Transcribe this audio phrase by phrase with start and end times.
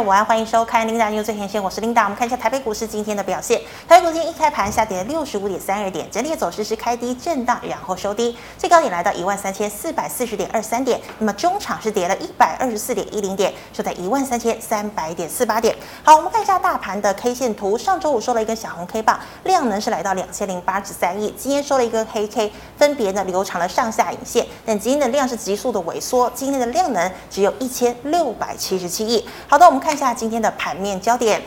[0.00, 2.04] 午安，欢迎收看《琳达用最前线》，我是琳达。
[2.04, 3.60] 我们看一下台北股市今天的表现。
[3.88, 11.00] 台北股市一开盘下跌六十五点三二点，整体走势是开低震荡，然后收低，最高点来到一万三千四百四十点二三点。
[11.18, 15.74] 那么中场是跌了一百二十四点一零点，收在一万三千三百点四八点。
[16.02, 17.78] 好，我们看一下大盘的 K 线图。
[17.78, 21.32] 上周五收了一根小红 K 棒，量能是来到两千零八十三亿。
[21.38, 29.26] 今天收了一根黑 K，分别呢留长了上下影线，但今天的量是急速的萎缩，今天的量能只有一千六百七十七亿。
[29.48, 31.40] 好的，我们看一下今天的盘面焦点。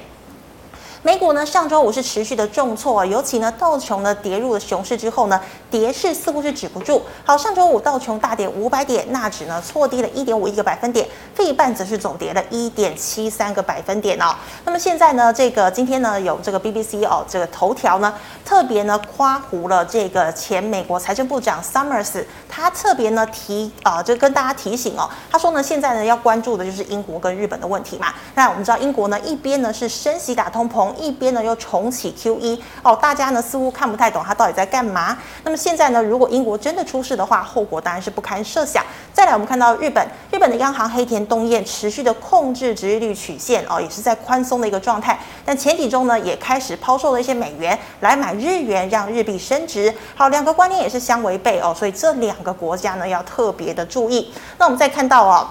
[1.01, 5.39] 美股呢，上周五是持续的重挫啊，尤其呢道琼呢跌入了熊市之后呢，
[5.71, 7.01] 跌势似乎是止不住。
[7.23, 14.35] 好，上周五道琼大跌五百点，纳指呢挫低了一点五一个百分点，费半则是总跌了一点七三个百分点哦。
[14.65, 18.13] 那么现在呢，这个今天呢有这个 BBC 哦，这个头条呢
[18.43, 28.07] 特别呢夸胡了这个前美国财政部长 Summers，他特别呢提啊、就跟大家提醒哦，他说呢现在呢要关注的就是英国跟日本的问题嘛。
[28.35, 30.88] 那我们知道英国呢一边呢是升息打通膨。
[30.97, 35.17] 一边呢又重启 QE 哦，大家呢似乎看不太懂他到底在干嘛。
[35.43, 38.83] 那么现在呢，如果英国真的出事的话，后果当然是不堪设想。
[39.13, 45.19] 再来，我们看到日本，日本的央行黑田东彦持续的控制殖利率曲线哦，也是在宽松的一个状态。
[45.45, 49.93] 但前几周呢，也开始抛售了一些美元来买日元，让日币升值。
[50.15, 54.33] 好，两个观念也是相违背哦，所以这两个国家呢要特别的注意。
[54.57, 55.47] 那我们再看到哦。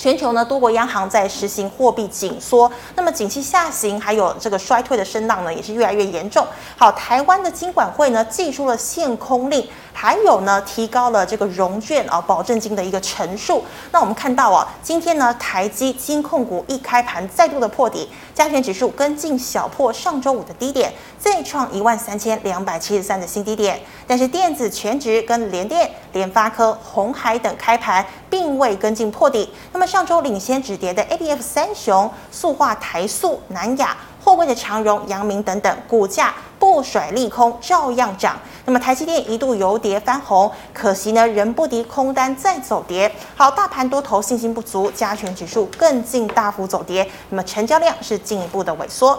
[0.00, 6.42] 全球呢，多国央行在实行货币紧缩，那么景气下行，还有这个衰退的声浪呢，也是越来越严重。
[6.74, 9.68] 好，台湾的金管会呢，寄出了限空令。
[10.00, 13.62] 还有呢，提高了这个融券啊保证金的一个成数。
[13.92, 23.78] 那我们看到啊，今天呢，台积金控股一开盘再度的破底，加权指数跟进小破上周五的低点，再创一万三千两百七十三的新低点。
[24.06, 29.52] 但是电子全值跟联电、联发科、鸿海等开盘并未跟进破底。
[29.70, 33.94] 那么上周领先止跌的 ABF 三雄，塑化、台塑、南亚。
[34.30, 38.38] 货柜的长荣、阳明等等股价不甩利空，照样涨。
[38.64, 43.12] 那么台积电一度由跌翻红，可惜呢，仍不敌空单再走跌。
[43.34, 47.04] 好，大盘多头信心不足，加权指数更进大幅走跌。
[47.30, 49.18] 那么成交量是进一步的萎缩。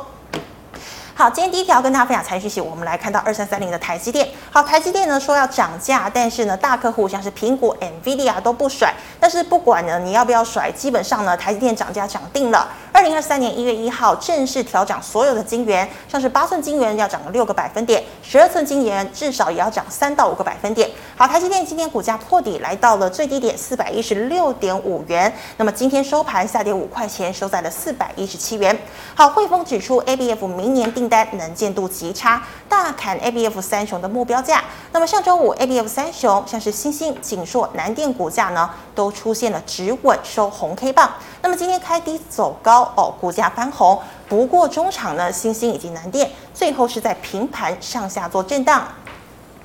[1.22, 4.28] 好，今天第一条跟大家分享财讯息，我们来看到二三三零的台积电。
[4.50, 8.92] 好，台积电呢说要涨价，但是呢大客户像是苹果、NVIDIA 都不甩。
[9.20, 12.68] 但是不管呢你要不要甩，基本上呢台积电涨价涨定了。
[12.92, 20.90] 二零二三年一月一号正式调涨所有的晶圆，像是八寸晶圆要涨个六个百分点，十二寸晶圆至少也要涨三到五个百分点。
[21.16, 28.76] 好，台积电今天股价破底来到了最低点四百一十六点五元，那么今天收盘下跌五块钱，收在了四百一十七元。
[29.14, 34.64] 好，汇丰指出 ABF 明年订单能见度极差，大砍 ABF 三雄的目标价。
[34.94, 41.12] 那么上周五 ABF 三雄像是星星、锦硕、南电股价呢都出现了止稳收红 K 棒。
[41.42, 42.90] 那么今天开低走高。
[42.96, 44.00] 哦，股价翻红，
[44.30, 48.88] 不过中场呢，星星以及南电最后是在平盘上下做震荡。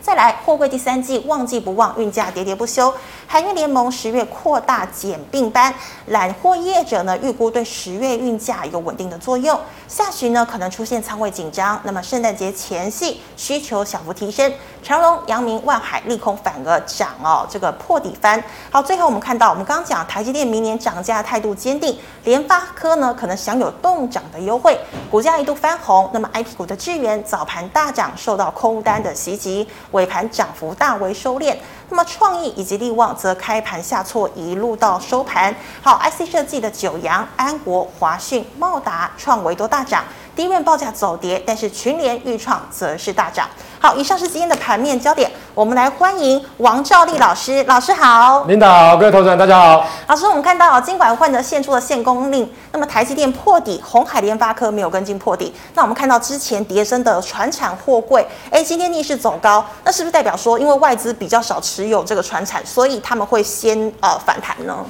[0.06, 2.94] 再来，货柜第三季旺季不旺，运价跌跌不休。
[3.26, 5.74] 海运联盟十月扩大减并班，
[6.06, 9.58] 揽货业者呢预估对十月运价有稳定的作用。
[9.88, 14.52] 下旬呢可能出现仓位紧张，那么圣诞节前夕需求小幅提升。
[14.80, 18.40] 长荣、阳明、万海利空反而涨哦，这个破底翻。
[18.70, 24.78] 好，最后我们看到，我们刚刚讲台积电明年涨价态度坚定，联发科呢可能享有冻涨的优惠，
[25.10, 26.08] 股价一度翻红。
[26.12, 29.66] 那么 IP 股的智原早盘大涨，受到空单的袭击。
[29.96, 31.56] 尾盘涨幅大为收敛，
[31.88, 35.54] 那么创意以及力旺则开盘下挫，一路到收盘。
[35.80, 40.02] 好，IC 设计的九阳、安国、华讯、茂达、创维都大涨，
[40.34, 43.48] 低润报价走跌，但是群联、钰创则是大涨。
[43.78, 45.30] 好，以上是今天的盘面焦点。
[45.54, 49.86] 我们来欢迎王兆立老师，老师好，领导各位投资人大家好。
[50.08, 55.54] 老师，我们看到金管会呢献出了限供令，那么台积电破底，红海、联发科没有跟进破底。
[55.74, 64.84] 那我们看到之前跌深的船产货柜，哎，今天逆势走高，那是不是代表说，因为外资比较少持有这个传产，所以他们会先呃反弹呢？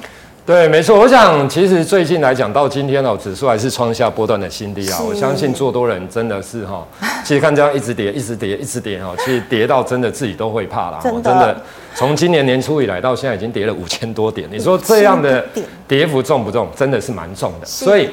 [0.45, 0.97] 对，没错。
[0.97, 4.97] 我想，其实最近来讲，到今天哦，指数还是创下波段的新低啊。
[5.01, 6.87] 我相信做多人真的是哈，
[7.25, 10.99] 其实看这样一直跌，一直跌，一直跌哈，其实跌到真的自己都会怕啦。
[11.03, 11.61] 真的，真的，
[11.95, 14.47] 从今年年初以来到现在，已经跌了五千多点。
[14.49, 15.45] 你说这样的
[15.85, 16.69] 跌幅重不重？
[16.75, 17.65] 真的是蛮重的。
[17.65, 18.09] 所以。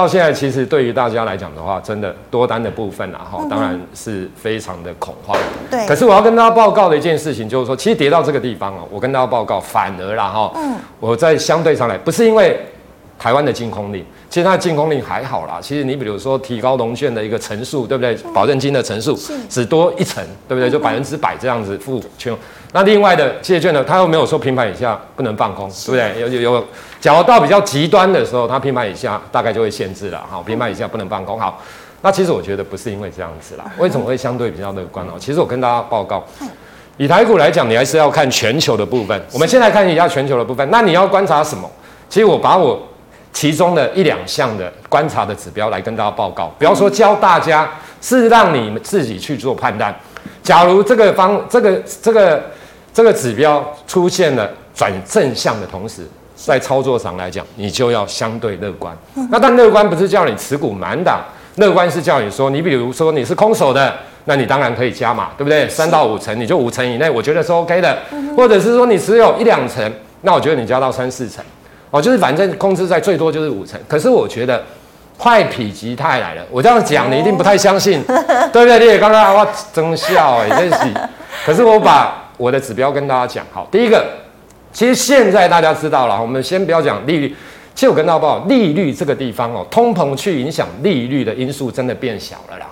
[0.00, 5.36] 到现在，其实对于大家来讲的话，真的多单的部分啊，哈，当然是非常的恐慌。
[5.70, 5.86] 对。
[5.86, 12.58] 可是我要跟大家报告的一件事情，就是说，其实跌到这个地方哦，我跟大家报告，反而啦，哈，嗯，我在相对上来，不是因为
[13.20, 15.58] 台湾的净空令，其实它的净空令还好啦。
[15.60, 18.14] 其实你比如说提高融券的一个层数，对不对？
[18.32, 19.14] 保证金的层数
[19.46, 20.70] 只多一成，对不对？
[20.70, 22.34] 就百分之百这样子付全。
[22.72, 26.18] 那另外的借券呢，它又没有说平盘以下不能放空，对不对？
[26.18, 26.64] 有有有，
[26.98, 30.18] 假如到比较极端的时候，它平盘以下大概就会限制了。
[30.30, 31.38] 哈，平盘以下不能放空。
[31.38, 31.62] 好，
[32.00, 33.70] 那其实我觉得不是因为这样子啦。
[33.76, 35.12] 为什么会相对比较乐观哦？
[35.18, 36.24] 其实我跟大家报告，
[36.96, 39.20] 以台股来讲，你还是要看全球的部分。
[39.30, 40.66] 我们先来看一下全球的部分。
[40.70, 41.70] 那你要观察什么？
[42.08, 42.80] 其实我把我。
[43.32, 47.68] 其中的一两项的观察的指标来跟大家报告，不要说教大家，
[48.00, 49.94] 是让你们自己去做判断。
[50.42, 52.42] 假如这个方这个这个
[52.92, 58.96] 这个指标出现了转正向的同时，在操作上来讲，你就要相对乐观。
[59.30, 61.20] 那但乐观不是叫你持股满档，
[61.56, 63.94] 乐观是叫你说，你比如说你是空手的，
[64.24, 65.68] 那你当然可以加码，对不对？
[65.68, 67.96] 三到五成，你就五成以内，我觉得是 OK 的。
[68.36, 69.90] 或者是说你只有一两成，
[70.22, 71.44] 那我觉得你加到三四成。
[71.90, 74.62] 哦，就是反正控制在最多就是五成，可是我觉得
[75.18, 76.42] 快否极泰来了。
[76.50, 78.00] 我这样讲你一定不太相信，
[78.52, 78.78] 对不对？
[78.78, 80.78] 你也刚刚我真笑哎，真是。
[81.44, 84.04] 可是我把我的指标跟大家讲，好，第一个，
[84.72, 87.34] 其实现在大家知道了，我们先不要讲利率，
[87.74, 92.66] 其实我跟大家报利率这个地方哦，通膨去影响利率的因素真的变小了啦。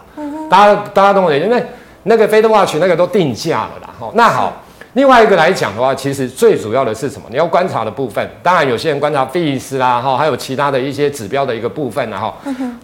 [0.49, 1.61] 大家大家懂我的，因为
[2.05, 3.91] 那个 Fed Watch 那个都定价了啦。
[3.99, 4.63] 好，那好。
[4.95, 7.29] 另外一个来讲的话，其实最主要的是什么？
[7.31, 12.35] 你要观察的部分，当然有些人观察 Fees 啦，哈，还有其他的一些指标的一个部分，然后，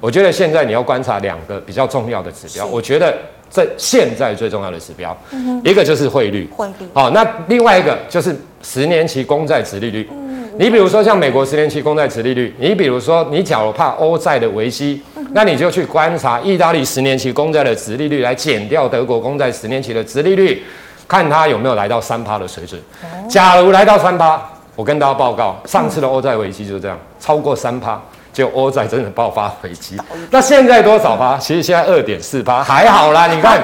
[0.00, 2.66] 我觉得现在你要观察两个比较重要的指标。
[2.66, 3.16] 我觉得
[3.50, 5.16] 这现在最重要的指标，
[5.64, 6.86] 一个就是汇率，汇率。
[6.92, 10.08] 好，那另外一个就是十年期公债殖利率。
[10.56, 15.02] 你比如说像美国十年期公债殖利率，你比如说你假如怕欧债的危机，
[15.32, 20.62] 那你就去观察意大利十年期公债的殖利率，来减掉德国公债十年期的殖利率。
[21.06, 22.80] 看它有没有来到三趴的水准。
[23.28, 24.40] 假如来到三趴，
[24.74, 28.00] 我跟大家报告，上次的欧债危机就是这样，超过三趴，
[28.32, 29.96] 就欧债真的爆发危机。
[30.30, 31.36] 那现在多少趴？
[31.38, 33.26] 其实现在二点四趴，还好啦。
[33.32, 33.60] 你看，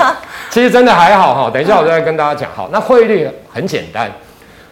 [0.50, 1.50] 其实真的还好哈。
[1.50, 2.50] 等一下我再跟大家讲。
[2.54, 4.10] 好，那汇率很简单。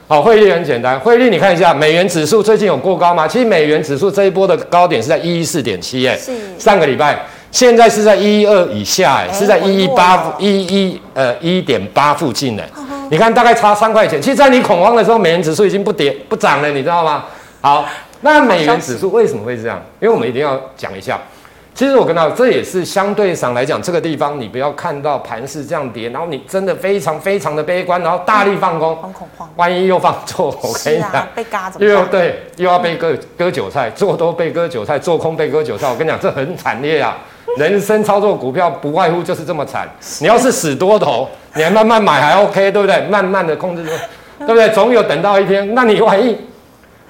[0.07, 0.99] 好，汇率很简单。
[1.01, 3.27] 汇率你看一下，美元指数最近有过高吗？
[3.27, 6.19] 其实美元指数这一波的高点是在一一四点七，哎，
[6.59, 7.19] 上个礼拜。
[7.51, 12.63] 现在是在一一二以下，哎，是在一一八一一呃一点八附近呢。
[13.11, 14.21] 你看大概差三块钱。
[14.21, 17.25] 其实，在你恐慌的时候，美元指数已经不跌不涨了，你知道吗？
[17.61, 17.87] 好，
[18.21, 19.83] 那美元指数为什么会这样？
[19.99, 21.19] 因为我们一定要讲一下。
[21.75, 31.89] 其实我跟他，这也是相对上来讲，这个地方你不要看到盘势这样跌，然后你真的非常非常的悲观，然后大力放空，很恐慌，万一又放错，我跟你讲，被嘎怎么？
[31.89, 37.17] 又对，又要被割割韭菜，做多被割韭菜，做空被割韭菜，我跟你讲，这很惨烈啊。
[37.59, 39.89] 人生操作股票不外乎就是这么惨。
[40.21, 43.03] 你要是死多头，你还慢慢买还 OK，对不对？
[43.09, 43.91] 慢慢的控制住，
[44.39, 44.69] 对不对？
[44.71, 46.37] 总有等到一天，那你万一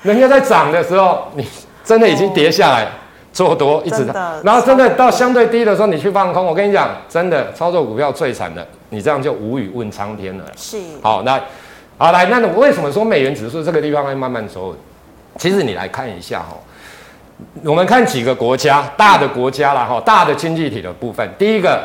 [0.02, 1.46] 人家在涨的时候，你
[1.84, 2.86] 真的已经跌下来，
[3.32, 4.04] 做多一直，
[4.42, 10.44] 然后真的到相对低的时候，你去放空，我跟你讲，真的操作股票最惨的，你这样就无语问苍天了。
[10.56, 10.78] 是。
[11.02, 11.40] 好，那
[11.98, 14.74] 好来，那我为什么说美元指数这个地方会慢慢走？
[15.36, 16.56] 其实你来看一下哈。
[17.64, 21.28] 我们看几个国家，大的国家啦，哈，大的经济体的部分。
[21.38, 21.82] 第一个，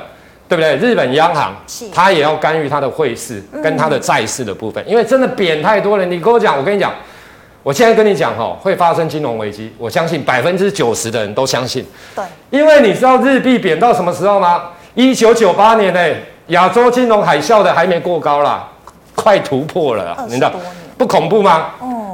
[0.48, 0.76] 对不对？
[0.78, 1.56] 日本央行，
[1.94, 6.06] 它也要干预它的汇市跟它的债市的部分，因为真的贬太多了。
[6.06, 6.92] 你跟我讲，我跟你讲，
[7.62, 11.86] 我现在跟你讲，哈，会发生金融危机，我相信百分之九十的人都相信。
[12.16, 14.70] 对，因为你知道日币贬到什么时候吗？
[14.96, 16.16] 一九九八年呢，
[16.48, 18.68] 亚洲金融海啸的还没过高啦，
[19.16, 20.52] 快突破了，你知道，
[20.98, 21.72] 不恐怖吗？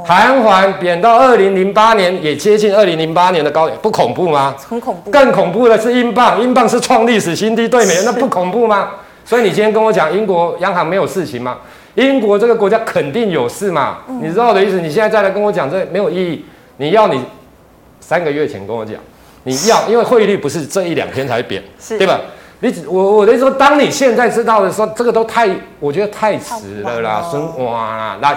[0.10, 4.56] 韩元贬到二零零八年，也接近二零零八年的高点，不恐怖吗？
[4.68, 5.12] 很恐怖。
[5.12, 8.90] 更恐怖的是英镑，英镑是创历史新低对美元，那不恐怖吗？
[9.24, 11.60] 所以你今天跟我讲英国央行没有事情吗？
[11.94, 14.00] 英国这个国家肯定有事嘛？
[14.08, 14.82] 嗯、你知道我的意思？
[14.82, 16.44] 你现在再来跟我讲这没有意义。
[16.78, 17.24] 你要你
[18.00, 18.96] 三个月前跟我讲，
[19.44, 22.20] 你要因为汇率不是这一两天才贬，对吧？
[22.62, 25.48] 你我我的意思说，当你现在知道的时候，这个都太
[25.80, 28.36] 我觉得太迟了啦，升哇啦来。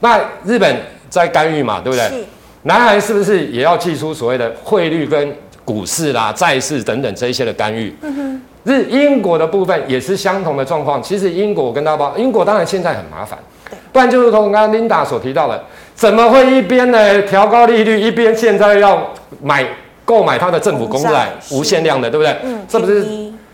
[0.00, 0.76] 那日本
[1.08, 2.08] 在干预嘛，对不对？
[2.08, 2.24] 是。
[2.62, 5.32] 南韩是不是也要祭出所谓的汇率跟
[5.64, 7.94] 股市啦、债市等等这一些的干预？
[8.02, 8.42] 嗯哼。
[8.64, 11.00] 日英国的部分也是相同的状况。
[11.00, 13.38] 其实英国我跟大家报，英国当然现在很麻烦。
[13.70, 13.78] 对。
[13.92, 15.62] 不然就如同刚刚 Linda 所提到的，
[15.94, 19.64] 怎么会一边呢调高利率，一边现在要买
[20.04, 22.36] 购买它的政府公债无限量的，对不对？
[22.42, 22.66] 嗯。
[22.68, 23.06] 这不是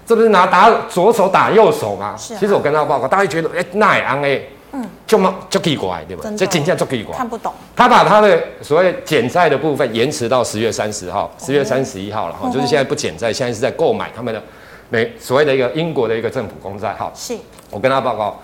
[0.06, 2.14] 这不是拿打左手打右手吗？
[2.16, 2.36] 是、啊。
[2.40, 4.40] 其实我跟大家报告，大家觉得哎，那也安哎。
[4.72, 6.24] 嗯，就嘛就奇怪，对吧？
[6.36, 7.52] 这金价就奇怪，看不懂。
[7.76, 14.42] 他把他的所谓减债的部分延迟到十月三十号，十月三十一号了哈，就是现在不减债，现在是在购买他们的
[14.88, 16.94] 美所谓的一个英国的一个政府公债。
[16.98, 17.36] 好，是
[17.70, 18.40] 我跟他报告，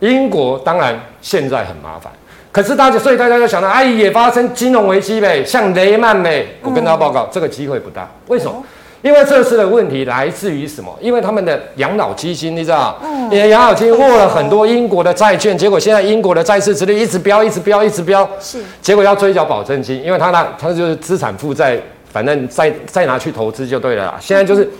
[0.00, 2.12] 英国当然现在很麻烦，
[2.52, 6.46] 可是大家，所以大家就想到，哎，也发生金融危机呗，像雷曼呗。
[6.62, 8.06] 我跟大家报告，嗯、这个机会不大。
[8.28, 8.52] 为什么？
[8.52, 8.62] 哦、
[9.02, 10.94] 因为这次的问题来自于什么？
[11.00, 21.78] 因为他们的养老基金，你知道，嗯，养老基金握了很多英国的债券，结果现在英国的债市殖利率一直飙，一直飙，一直飙，是，结果要追缴保证金，因为他那他就是资产负债，
[22.12, 24.18] 反正再再拿去投资就对了啦。
[24.20, 24.70] 现在就是，嗯、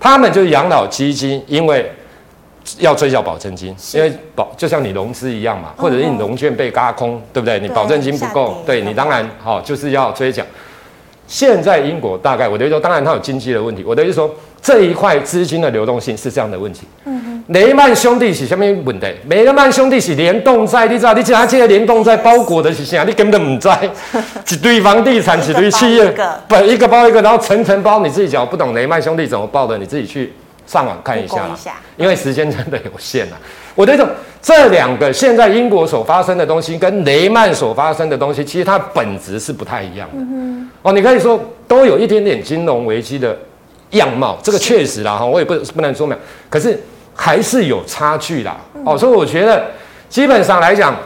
[0.00, 1.90] 他们就是养老基金，因为。
[2.80, 7.58] 要追缴保证金，因为保就像你融资一样嘛，或者是你融券被嘎空，对不对？
[7.60, 10.44] 你保证金不够，对你当然好，就是要追缴。
[11.28, 13.84] 现在英国大概我的意思说，当然它有经济的问题。
[13.86, 16.88] 我的意思说，这一块资金的流动性是这样的问题。
[17.04, 17.44] 嗯哼。
[17.48, 19.06] 雷曼兄弟是什么问题？
[19.28, 21.14] 雷曼兄弟是联动债，你知道？
[21.14, 23.04] 你知道他这个联动债包裹的是啥？
[23.04, 23.78] 你根本都不知道，
[24.50, 26.12] 一堆房地产，一堆企业，
[26.48, 30.32] 不一个包一个，然后层层包，你自己讲不懂雷曼兄弟怎么包的，你自己去。
[30.66, 33.38] 上网看一下，一下因为时间真的有限了。
[33.78, 40.16] 我的这种这两个现在英国所发生的东西，跟雷曼所发生的东西，其实它本质是不太一样的。
[40.16, 43.38] 嗯、哦，你可以说都有一点点金融危机的
[43.90, 46.20] 样貌，这个确实啦哈，我也不不能说没有，
[46.50, 46.76] 可是
[47.14, 48.56] 还是有差距啦。
[48.74, 49.64] 嗯、哦，所以我觉得
[50.08, 50.96] 基本上来讲，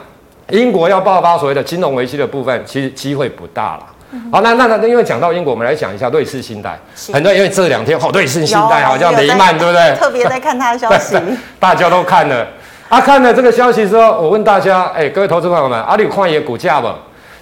[0.49, 3.87] 英国要爆发所谓的金融危机的部分，其实机会不大了。
[4.31, 6.79] 好，那那那，因为讲到英国，我们来讲一下瑞士信贷。
[7.13, 9.95] 很多因为这两天好，瑞士信贷好像雷曼，对不对？
[9.97, 11.17] 特别在看他的消息，
[11.61, 12.47] 大家都看了。
[12.93, 16.87] 啊，看了这个消息之后，我问大家，哎、欸，各位投资朋友们，啊，你有看一个股价不？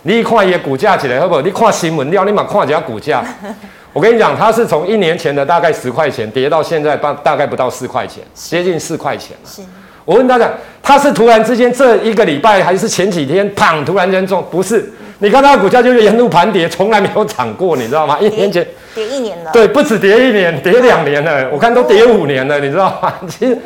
[0.03, 1.41] 你看一个股价起来好不好？
[1.43, 3.21] 你看新闻料，你嘛看一下股价。
[3.93, 9.37] 我跟你讲，它是从一年前的大概十块钱跌到现在大大概不到四块钱，接近四块钱。
[9.45, 9.61] 是。
[10.05, 10.49] 我问大家，
[10.81, 14.47] 它是突然之间这一个礼拜，还是前几天砰突然间中？
[14.53, 14.89] 不是。
[15.19, 18.17] 你看它的股价就是沿路盘跌，从来没有涨过，你知道吗？
[18.21, 18.65] 一年前
[18.95, 23.13] 跌一年了，对，不止跌一年，跌两年了，我看都跌五年了，你知道吗？
[23.27, 23.59] 其实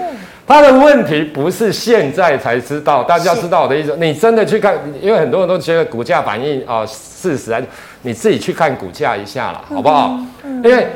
[0.46, 3.96] 它的问题不是现在才知道，大家知道我的意思。
[3.98, 7.60] 你真的去看，因为很多人都觉得股价反映啊事实啊，
[8.02, 10.18] 你自己去看股价一下啦，好不好？
[10.62, 10.86] 因为。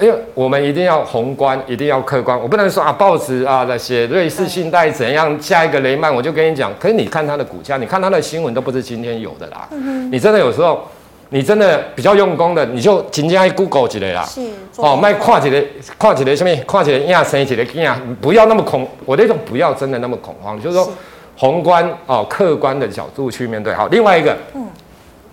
[0.00, 2.40] 因为我们一定要宏观，一定要客观。
[2.40, 6.72] 我不能说啊，报纸啊那些瑞士信贷怎样，下一个雷曼，我就跟你讲。
[6.78, 9.66] 可是你看它的股价，你看它的新闻都不是今天有的啦。
[9.72, 10.86] 嗯、你真的有时候，
[11.30, 14.24] 你真的比较用功的，你就直接去 Google 之类啦。
[14.24, 14.40] 是。
[14.76, 15.62] 哦，卖跨起来，
[15.96, 16.54] 跨起来什么？
[16.64, 18.88] 跨起来亚生起来亚，不要那么恐。
[19.04, 20.90] 我那种不要真的那么恐慌，就是说
[21.36, 23.74] 宏观哦，客观的角度去面对。
[23.74, 24.66] 好，另外一个，嗯，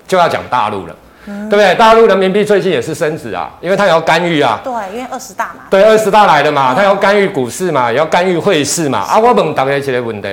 [0.08, 0.96] 就要讲大陆了。
[1.28, 1.74] 嗯、对不对？
[1.74, 4.62] 大陆人民币最近也是升值啊，因为它也要干预啊。
[4.64, 5.64] 对，因为二十大嘛。
[5.72, 9.00] 对，二十大来的嘛，它要干预股市嘛，也要干预汇市嘛。
[9.00, 10.28] 啊，我问大家一个问题，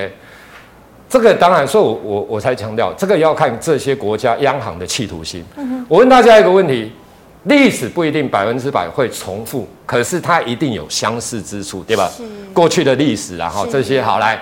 [1.12, 5.44] 这个当然，所以我我我才强调，这个要看这些国家央行的企图心。
[5.58, 6.90] 嗯、我问大家一个问题：
[7.42, 12.10] 历史不一定百分之百会重复，可是它一定有相似之处，对吧？
[12.54, 14.40] 过去的历史啊，哈，这些好来，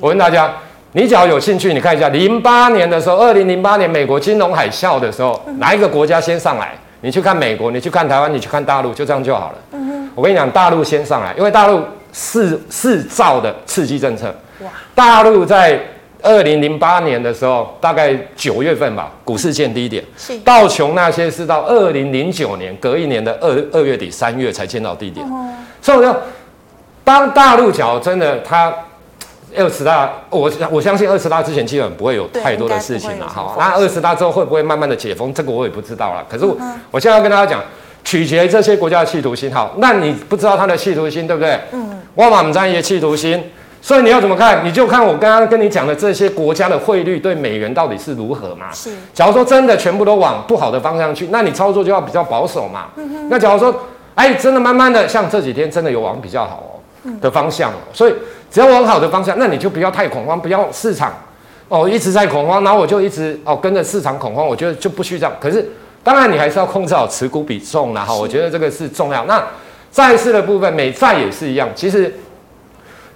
[0.00, 0.50] 我问大家。
[0.92, 6.72] 你只要有兴趣，你看一下零八年的时候，二零零八年美国金融海啸的时候，哪一个国家先上来？
[7.02, 9.58] 你去看美国，你去看台湾，你去看大陆，就这样就好了。
[9.72, 10.08] 嗯。
[10.14, 11.82] 我跟你讲，大陆先上来，因为大陆
[12.12, 14.34] 四四兆的刺激政策。
[14.94, 15.78] 大陆在
[16.26, 20.04] 二零零八年的时候，大概九月份吧，股市见低点。
[20.18, 20.36] 是。
[20.40, 25.26] 道琼那些是到二零零九年隔一年的二二月底三月才见到低点。
[25.26, 25.54] 哦。
[25.80, 26.14] 所以我就
[27.04, 28.74] 当大陆讲真的他。
[29.56, 33.54] 二十大，我我相信二十大之前基本不会有太多的事情了哈。
[33.56, 35.32] 那二十大之后会不会慢慢的解封？
[35.32, 36.22] 这个我也不知道了。
[36.28, 37.64] 可是我、嗯、我现在要跟大家讲，
[38.04, 39.50] 取决于这些国家的企图心。
[39.54, 41.58] 好，那你不知道他的企图心，对不对？
[41.72, 41.88] 嗯。
[42.14, 43.42] 我们这样一些企图心，
[43.86, 44.66] 所以你要怎么看？
[44.66, 48.66] 你就看我刚刚跟你讲的这些国家的汇率对美元到底是如何嘛？
[48.72, 48.90] 是。
[49.14, 52.86] 假如说真的全部都往不好的方向去，那你操作就要比较保守嘛。
[52.96, 53.28] 嗯哼。
[53.28, 53.72] 那假如说，
[54.16, 58.14] 哎，真的慢慢的，像这几天真的有往比较好哦的方向，所以。
[58.50, 61.14] 只要往好的方向，那你就不要太恐慌，不要市场
[61.68, 65.32] 哦一直在恐慌，然后我就一直哦跟着市场恐慌，我觉得就不需这样。
[65.38, 65.64] 可是
[66.02, 69.24] 当然你还是要控制好持股比重啦，哈是，我觉得这个是重要。
[69.26, 69.40] 那
[69.92, 72.12] 债市的部分，美债也是一样，其实。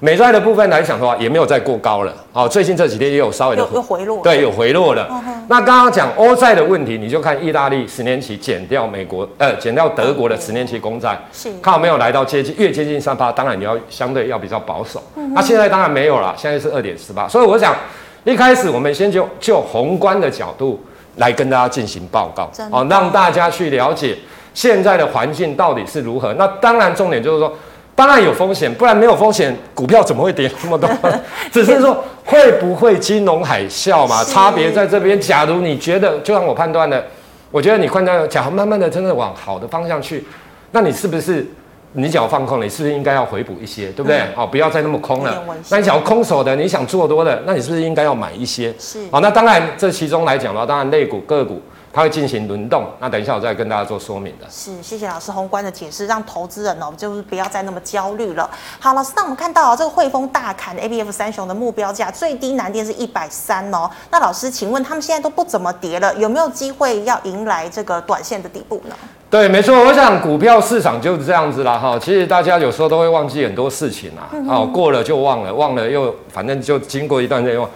[0.02, 2.14] 美债的部分来讲的话，也没有再过高了。
[2.32, 5.06] 好，最近这几天也有稍微的回落，对，有回落了。
[5.10, 15.02] 嗯、那刚刚讲欧债的问题，你就看意大利十年期减掉美国，呃，减掉德国的十年期公债，是看有没有来到接近，越接近三趴，当然你要相对要比较保守。
[15.14, 17.28] 那、嗯啊、现在当然没有了，现在是二点四八。
[17.28, 17.76] 所以我想，
[18.24, 20.82] 一开始我们先就就宏观的角度
[21.16, 24.16] 来跟大家进行报告，的哦，让大家去了解
[24.54, 26.32] 现在的环境到底是如何。
[26.38, 27.52] 那当然重点就是说。
[28.00, 30.88] 当然有风险，不然没有风险，股票怎么会跌那么多？
[31.52, 34.24] 只是说会不会金融海啸嘛？
[34.24, 35.20] 差别在这边。
[35.20, 37.04] 假如你觉得，就像我判断的，
[37.50, 40.24] 我觉得你判断，假如慢慢的真的往好的方向去，
[40.70, 41.46] 那你是不是
[41.92, 44.20] 你只要放空了，你是不是应该要回补一些，对不对？
[44.34, 45.44] 好、嗯哦，不要再那么空了。
[45.68, 48.72] 那你想要空手的，你想做多的，那你是不是应该要买一些？
[48.78, 48.98] 是。
[49.10, 51.60] 好，那当然这其中来讲的话，当然类股个股。
[51.92, 54.46] 它会进行轮动，那等一下我再跟大家做说明的。
[54.48, 58.48] 是，谢谢老师宏观的解释，让投资人哦，就是不要再那么焦虑了。
[58.78, 63.90] 好，老师，那我们看到啊，这个汇丰大砍 ABF 三雄的目标价最低难点是一百三哦。
[64.12, 68.94] 那老师，请问他们现在都不怎么跌了，有没有机会要迎来这个短线的底部呢？
[69.28, 71.98] 对，没错，我想股票市场就是这样子啦哈。
[71.98, 77.68] 其实大家有时候都会忘记很多事情啊，哦、嗯，过了就忘了，忘了又反正就经过一段时间，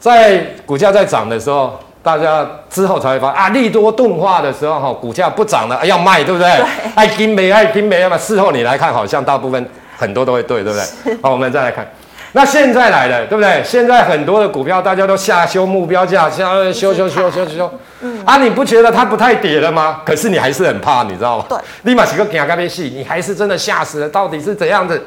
[0.00, 1.78] 在股价在涨的时候。
[2.04, 6.48] 大家之后才会发现啊，利多钝化的时候哈，股价不涨了，要卖，对不对？
[6.94, 8.18] 爱听没爱听没嘛。
[8.18, 11.18] 事后你来看，好像大部分很多都会对，对不对？
[11.22, 11.90] 好，我们再来看，
[12.32, 13.62] 那现在来了，对不对？
[13.64, 17.72] 现在很多的股票大家都下修目标价，下修修修修修修。
[18.02, 18.22] 嗯。
[18.26, 20.02] 啊，你不觉得它不太跌了吗？
[20.04, 21.46] 可是你还是很怕，你知道吗？
[21.48, 21.58] 对。
[21.84, 25.02] 立马几个惊咖啡戏，你还是真的吓死了，到底是怎样子？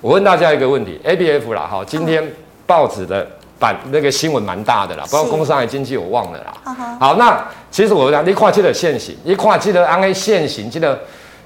[0.00, 2.24] 我问大家一个问题：ABF 啦，哈，今天
[2.66, 3.24] 报纸的。
[3.60, 6.74] 版那个新闻蛮大的啦，包括工商业经济我忘了啦。
[6.98, 7.38] 好，那
[7.70, 10.98] 其实我讲你看这个现行，你看这个安 A 现行，这个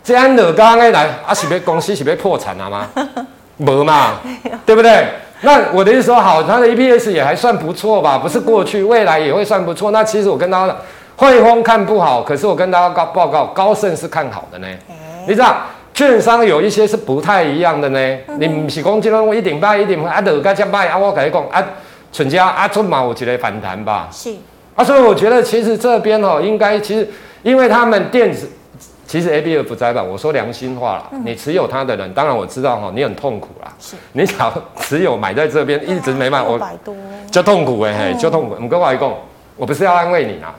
[0.02, 2.88] 这安乐刚安来啊，是不是公司是不是破产了吗？
[3.58, 4.20] 没嘛，
[4.64, 5.08] 对不对？
[5.42, 9.90] 那我的意思说，好，它的 EPS 也还算不错吧，不是过去，未来也会算不错。
[9.90, 10.76] 那其实我跟大家讲，
[11.16, 14.66] 汇丰看不好，可是我跟大家报告，高盛是看好的呢。
[15.26, 15.56] 你知道，
[15.92, 18.18] 券商有一些是不太一样的呢。
[18.38, 21.62] 你不是讲这种一点半一点八啊，都该加卖啊，我跟你讲啊。
[22.14, 24.08] 存家啊，这嘛，我觉得反弹吧。
[24.12, 24.32] 是
[24.76, 27.10] 啊，所以我觉得其实这边哦，应该其实
[27.42, 28.48] 因为他们电子
[29.04, 30.00] 其实 ABF 不在吧？
[30.00, 33.74] 我说良心话了，嗯、你持有它的人，当然我知道哈，你很痛苦啦。
[33.80, 36.56] 是，你想持有买在这边一直没卖，我
[37.32, 38.56] 就痛苦哎、就痛苦。
[38.60, 39.12] 我跟我讲，
[39.56, 40.54] 我不是要安慰你啊。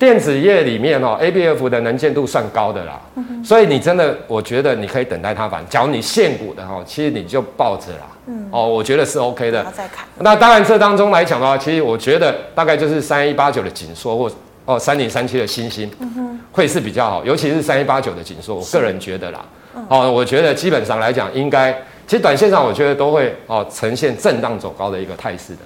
[0.00, 5.62] 电子业里面哦，ABF 的能见度算高的啦，嗯、所以你真的，我觉得你可以等待它反。
[5.68, 8.06] 假如你现股的哈，其实你就抱着啦。
[8.24, 9.62] 嗯，哦，我觉得是 OK 的。
[9.76, 10.06] 再看。
[10.20, 14.32] 那当然，这当中来讲的话，其实我觉得大概就是三一八九的紧缩或
[14.64, 19.44] 哦三零三七的新兴，嗯哼，会是比较好，尤其是三一八九的紧缩，我个人觉得啦。
[19.76, 21.70] 嗯、哦，我觉得基本上来讲，应该
[22.06, 25.58] 其实短线上我觉得都会哦呈现震荡走高的一个态势的。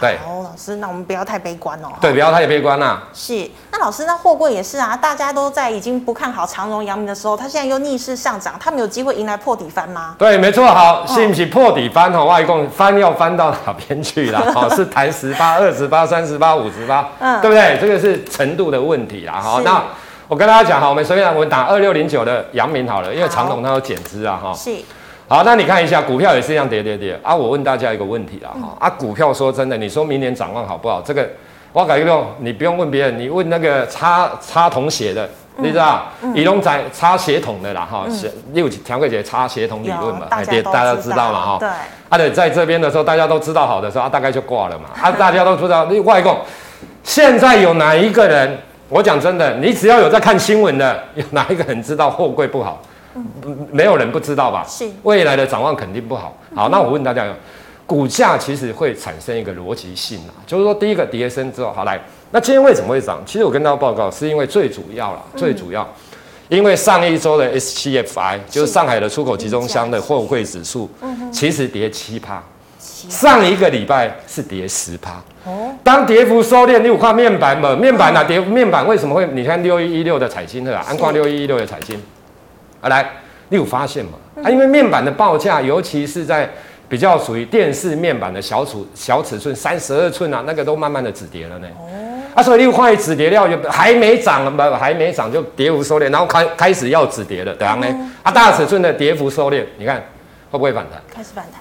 [0.00, 1.88] 对，好，老师，那我们不要太悲观哦。
[2.00, 3.00] 对，不要太悲观呐。
[3.12, 10.14] 是，那老师，那货柜也是啊，大家都在已经不看好长荣、阳明的时候，它现在又逆势上涨，他们有机会迎来破底翻吗？
[10.18, 10.66] 对，没错。
[10.66, 12.12] 好，信不信破底翻？
[12.12, 14.40] 哈，外公翻要翻到哪边去了？
[14.52, 17.78] 好，是弹十八、二十八、三十八、五十八，嗯，对不对？
[17.80, 19.40] 这个是程度的问题啦。
[19.40, 19.82] 好，那
[20.28, 24.52] 我跟大家讲，好，我们随便我们打二六零九的阳明好了，因为长荣它有减资啊，哈。
[24.54, 24.70] 是。
[25.30, 27.32] 好，那你看一下股票也是一样跌跌跌啊！
[27.32, 31.00] 我问大家一个问题啦，哈、嗯、啊，股票说真的，你说明年展望好不好？
[31.00, 31.24] 这个
[31.72, 35.24] 我改一个，你不用问别人，你问那个插插桶写的，
[35.56, 36.02] 嗯、你知道？
[36.34, 41.58] 移动在插鞋桶的啦，哈、嗯，六条柜姐插鞋桶理论嘛，大家大家都知道嘛，哈。
[41.60, 41.68] 对。
[42.08, 44.86] 啊，对，在这边的时候，大家都知道好的时候，啊，大概就挂了嘛。
[45.00, 46.36] 啊， 大家都知道，你外公，
[47.04, 48.58] 现在有哪一个人？
[48.88, 52.82] 我讲真的，你只要有在看新闻的，有哪一个人知道货柜不好？
[53.72, 54.64] 没有人不知道吧？
[54.68, 56.36] 是未来的展望肯定不好。
[56.54, 57.26] 好，那我问大家，
[57.86, 63.20] 股价其实会产生一个逻辑性啊，就是说，第一个跌升之后，好来，那今天为什么会涨？
[63.26, 65.86] 其实我跟大家报告，是因为最主要了，最主要，
[66.48, 70.88] 因为上一周的 SCFI 就是上海的出口集装箱的货柜指数，
[71.32, 72.40] 其实跌七趴，
[72.78, 75.20] 上一个礼拜是跌十趴。
[75.46, 77.74] 哦，当跌幅收敛，你有看面板吗？
[77.74, 79.26] 面板啊，跌面板为什么会？
[79.28, 82.00] 你看六一一六的彩晶啊，安挂六一一六的彩晶。
[82.80, 83.10] 啊，来，
[83.48, 84.12] 你有发现吗？
[84.42, 86.48] 啊，因为面板的报价，尤其是在
[86.88, 91.68] 比较属于电视面板的小尺小尺寸三十二寸啊，那个都慢慢的止跌了呢。
[91.78, 91.86] 哦。
[92.34, 97.86] 啊，所以你看止跌料就还没涨，不还没涨就跌幅收敛，然后开开始要止跌了，对啊呢？
[98.22, 99.96] 啊，大尺寸的跌幅收敛，你看
[100.50, 101.00] 会不会反弹？
[101.12, 101.60] 开始反弹。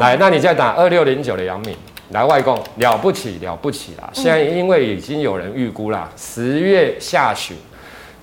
[0.00, 1.74] 来，那你再打二六零九的阳明，
[2.10, 4.10] 来外公了不起了不起啦！
[4.12, 7.56] 现在因为已经有人预估啦，十月下旬。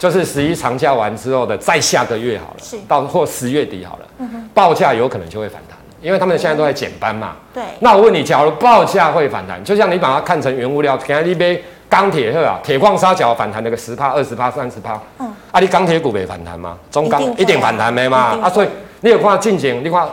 [0.04, 7.38] 就是十一长假完之后的再下个月好了，是到或十月底好了，嗯、哼报价有可能就会反弹，因为他们现在都在减班嘛。
[7.54, 7.64] 对。
[7.80, 16.78] 那我问你，假如报价会反弹，就像你把它看成原物料，看一杯钢铁鹤啊，铁矿砂角反弹那个十帕、二十帕、三十帕，嗯，啊，你钢铁股没反弹吗？
[16.92, 18.38] 中钢一,一定反弹没嘛？
[18.44, 18.68] 啊，所以
[19.00, 20.06] 你有看到近景，你看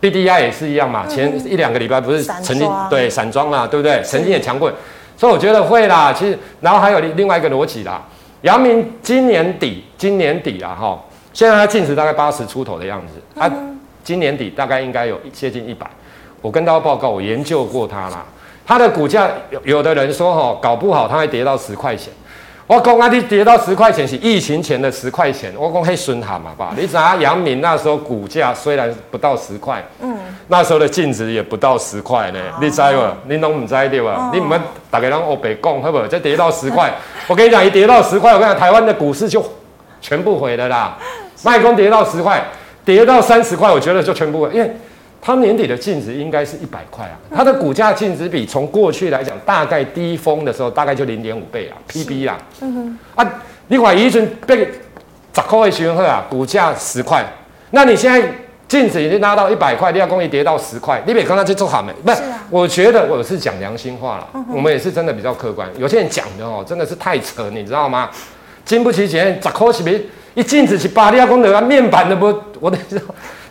[0.00, 4.02] B D I 也是一样嘛，前一两个礼拜不是曾经对散装嘛，对不对？
[4.02, 4.72] 曾经也强过，
[5.14, 6.10] 所以我觉得会啦。
[6.10, 8.00] 其实，然后还有另外一个逻辑啦。
[8.46, 10.96] 阳明今年底，今年底啊，哈，
[11.32, 13.50] 现在它净值大概八十出头的样子，它
[14.04, 15.84] 今年底大概应该有接近一百。
[16.40, 18.24] 我跟大家报告，我研究过它啦，
[18.64, 22.12] 它的股价有有的人说哈，搞不好它会跌到十块钱。
[22.66, 26.72] 我讲啊，你跌到十块钱是疫情前的十块钱，我讲黑孙喊嘛吧？
[26.76, 30.16] 你知道阳明那时候股价虽然不到十块，嗯，
[30.48, 33.32] 那时候的净值也不到十块呢，哦、你知不？
[33.32, 34.14] 你拢唔知对吧？
[34.18, 36.06] 哦、你唔要大家拢欧北讲，好不好？
[36.08, 36.92] 再跌到十块，
[37.28, 39.44] 我跟你讲，一跌到十块，我跟你讲，台湾的股市就
[40.00, 40.98] 全部毁了啦。
[41.44, 42.42] 卖空跌到十块，
[42.84, 44.76] 跌到三十块，我觉得就全部毁，因为。
[45.20, 53.34] 它年底的净值应该是一百块啊，它的股价净值比从过去来讲，大概低峰的时候大概就零点五倍啊，PB 啊，嗯哼，啊，
[53.66, 54.58] 你看以前被
[55.34, 57.24] 十块的时候啊，股价十块，
[57.70, 58.28] 那你现在
[58.68, 61.92] 净值已经拉到一百块，你要公益跌到十块，你别刚刚去做好没？
[62.04, 68.08] 不是，我觉得我是讲良心话了，我们也是真的比较客观，有些人讲的哦，真的是太扯，你知道吗？
[68.64, 70.00] 经不起检验，十块是别
[70.34, 72.78] 一净值是八，你要公的面板的不，我的。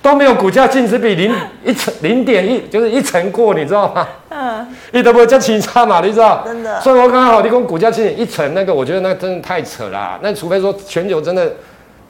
[0.05, 4.07] 都没有股价净值比零一成零点一，就是一成过，你知道吗？
[4.29, 6.43] 嗯，你都不会叫其他嘛，你知道？
[6.45, 6.79] 真的。
[6.79, 10.19] 所以我刚刚好，你讲股价净值一成，那个我觉得那真的太扯啦。
[10.21, 11.51] 那除非说全球真的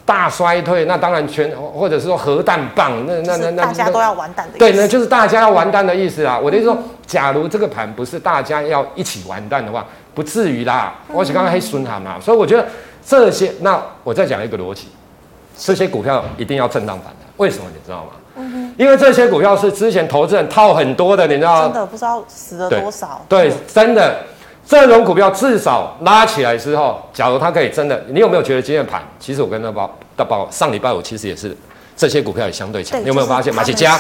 [0.04, 4.60] 大衰退，那当然全或者是说核弹棒，那那那那大家都要完蛋的意思。
[4.60, 6.38] 对，那就是大家要完蛋的意思啊。
[6.38, 6.78] 我的意思说，
[7.08, 10.94] 假如这个盘不是大家要一起完蛋的话，不至于啦。
[11.14, 12.68] 我是刚刚还损他嘛，所以我觉得
[13.08, 14.90] 这些，那我再讲一个逻辑，
[15.58, 17.25] 这些股票一定要震荡反弹。
[17.38, 18.12] 为什么你知道吗？
[18.38, 21.62] 嗯哼，因为这些股票是之前投资人套很多的，你知道吗？
[21.64, 23.22] 真的不知道死了多少。
[23.30, 24.18] 对，对，真的，
[24.68, 29.02] 这种股票至少拉起来之后，假如它可以真的，你有没有觉得今天的盘？
[29.20, 31.56] 其实我跟他报大报，上礼拜五其实也是
[31.96, 33.02] 这些股票也相对强。
[33.02, 33.56] 你有没有发现？
[33.56, 33.98] 马起加，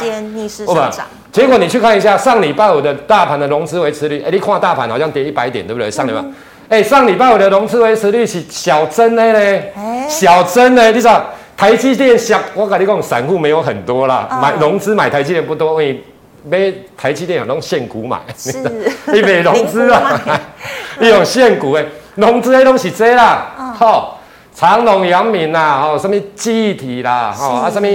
[0.65, 0.91] 不吧？
[1.31, 5.89] 结果你去看一下上礼拜五的大盘的融资维持率，哎，你看大盘好像跌一百点，对不对？
[5.89, 6.19] 上礼拜，
[6.67, 11.23] 哎、嗯，上礼拜五的融资维持率是小增的嘞，哎、小增的，你知道？
[11.57, 16.03] 台积电想，我跟你讲，散户没有很多啦，买融资买台积电不多，因为
[16.43, 18.51] 买台积电有那种现股买，是，
[19.13, 20.21] 你买融资啊，
[20.99, 24.19] 你用现股诶，融资诶东西多啦，好，
[24.53, 27.87] 长隆、阳明啦，哦，什么记忆体啦，哦，啊，什么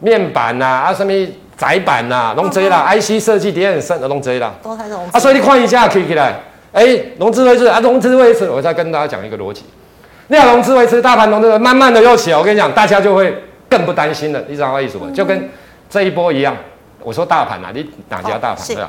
[0.00, 1.12] 面板呐，啊，什么
[1.56, 6.34] 载板呐，拢多啦，IC 设计点很深的拢多啦，都在融啊，所以你看一下，可以起来，
[6.72, 6.86] 哎，
[7.18, 9.64] 融资位置啊，融资位置，我再跟大家讲一个逻辑。
[10.30, 13.34] 那融资维持，大盘融资慢慢的又起来，我跟你讲，大家就会
[13.68, 14.42] 更不担心了。
[14.46, 15.08] 你知道我意思吗？
[15.14, 15.48] 就跟
[15.88, 16.54] 这一波一样。
[17.02, 18.66] 我说大盘啊，你哪家大盘？
[18.66, 18.88] 对吧？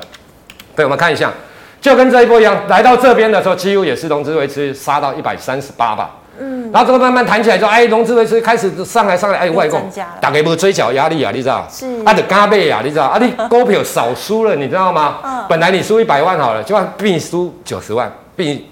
[0.76, 1.32] 对，我们看一下，
[1.80, 6.10] 就跟这一波一样，来到这边的时候，几乎也是融资维持杀到一百三十八吧。
[6.38, 6.70] 嗯。
[6.70, 11.66] 然后这个慢慢弹起来之后，哎，融资维持开始上来上来，哎，外公，大概不追缴压力啊，你知道？
[11.70, 11.86] 是。
[12.04, 13.06] 啊，得加倍啊，你知道？
[13.06, 15.20] 啊，你股票少输了，你知道吗？
[15.24, 15.44] 嗯。
[15.48, 18.69] 本来你输一百万好了，就算比你输九十万，比。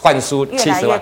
[0.00, 1.00] 换输七十万，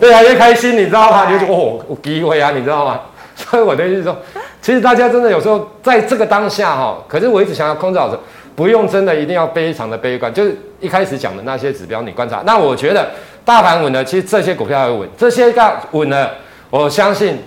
[0.00, 1.30] 对啊，越开心，你知道吗？
[1.30, 3.00] 你就是哦，有机会啊，你知道吗？
[3.34, 4.16] 所以我的意思说，
[4.60, 8.14] 其实大家真的有时候在这个当下哈，可是我一直想要控制好，
[8.54, 12.42] 不用真的一定要非常的悲观，就是一开始讲的那些指标你观察。
[12.44, 13.10] 那我觉得
[13.44, 16.30] 大盘稳了，其实这些股票要稳，这些个稳了，
[16.68, 17.38] 我相信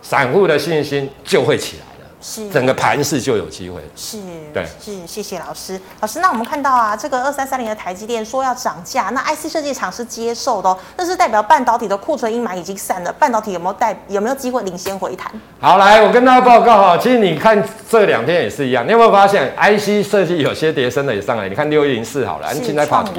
[0.00, 1.83] 散户的信心就会起来。
[2.26, 3.82] 是整个盘势就有机会。
[3.94, 4.16] 是，
[4.54, 5.78] 对，是，谢谢老师。
[6.00, 15.30] 老师，那我们看到啊，这个二三三零的台积电说要涨价，那 IC 设计厂是接受的哦，那是代表半导体的库存阴霾已经散了，半导体有没有带有没有机会领先回弹？
[15.60, 21.46] 好，来，我跟大家报告哈，其实你看这两天也是一样，你有没有发现 IC 设计有些跌升的也上来？
[21.46, 23.10] 你看六一零四好了，你现在跑几？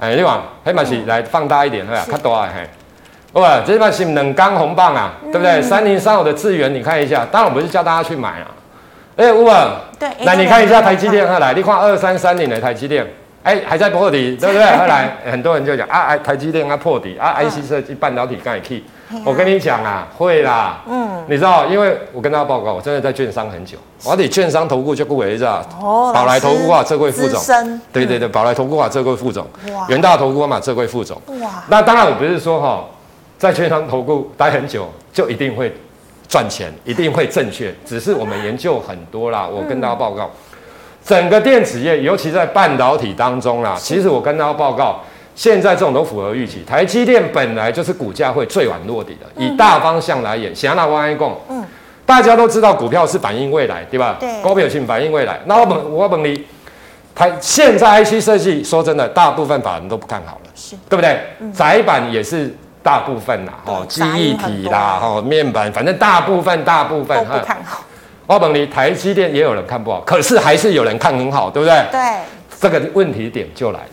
[0.00, 2.68] 哎，你往黑马起来放大一点，看多少嘿。
[3.32, 5.62] 哇，这把是冷钢红棒啊，对不对？
[5.62, 7.26] 三零三五的资源，你看一下。
[7.32, 8.48] 当然我不是叫大家去买啊。
[9.16, 9.54] 哎，吴总，
[9.98, 13.06] 对，来你看一下台积电，后来你看二三三零的台积电，
[13.42, 14.64] 哎，还在破底， 对不对？
[14.76, 18.82] 后来很多人就讲啊，哎，台积电它破底啊，IC 设计半导体刚才 key。
[19.24, 20.80] 我跟你讲啊，会啦。
[20.86, 25.64] 嗯，你知道，因为我跟大家报告，我真的在券商很久，我得券商投顾就不为是吧？
[25.80, 27.40] 哦，宝来投顾啊，这位副总。
[27.92, 29.46] 对对对，宝来投顾啊，这位副总。
[29.72, 29.86] 哇。
[29.88, 31.20] 元大投顾嘛，这位副总。
[31.40, 31.62] 哇。
[31.68, 32.84] 那当然我不是说哈。
[33.42, 35.74] 在券商投顾待很久，就一定会
[36.28, 37.74] 赚钱，一定会正确。
[37.84, 40.30] 只是我们研究很多啦，我跟大家报告，
[41.04, 45.00] 整个电子业，尤其在半导体当中啦，其实我跟大家报告，
[45.34, 46.62] 现在这种都符合预期。
[46.64, 50.54] 台积电本来就是股价会最晚落底的，以大方向来演。
[50.54, 51.64] 想要拿万一共，嗯，
[52.06, 54.18] 大家都知道股票是反映未来，对吧？
[54.20, 55.40] 对，高表性反映未来。
[55.46, 56.44] 那我本，我本你，
[57.12, 61.18] 台现在 IC 设计，说真的，大部分法人都不看好了，是对不对？
[61.52, 62.54] 窄板也是。
[62.82, 67.84] 大部分啦，哦，记忆体啦，哦，面板，反正大部分大部分都不看好。
[68.26, 71.84] 我问你，台积电也有人看不好，可是还是有人看很好，对不对？
[71.90, 72.00] 对。
[72.60, 73.90] 这个问题点就来了，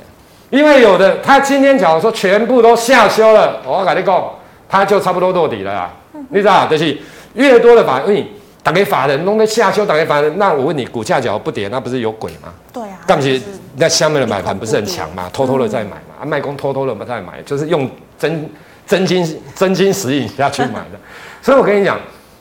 [0.49, 4.23] 因为有的他今天假如说全部都下修了，我跟你讲，
[4.69, 5.91] 他就差不多落底了啦。
[6.13, 6.97] 嗯、你知道，就是
[7.33, 8.25] 越多的法，因为
[8.61, 12.53] 打给法人弄个下修，打给法人，那我问你，股价假如不跌，那不是有鬼吗？
[12.71, 12.99] 对啊。
[13.07, 13.41] 但是
[13.75, 15.29] 那下面的买盘不是很强吗？
[15.33, 18.49] 偷偷的在买嘛，啊，卖空偷偷的在买，就是用真。
[18.89, 20.99] 真金真金实银下去买的。
[21.41, 21.97] 所以我跟你讲，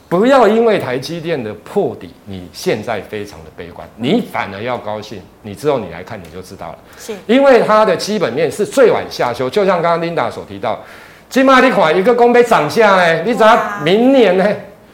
[0.08, 5.20] 不要因为台积电的破底，你现在非常的悲观，你反而要高兴。
[5.42, 10.82] 你之后你来看你就知道了，是因为它的基本面是最晚下修，就像刚刚 Linda 所提到，
[11.28, 14.46] 起码你款一个公杯涨价呢，你知道明年呢？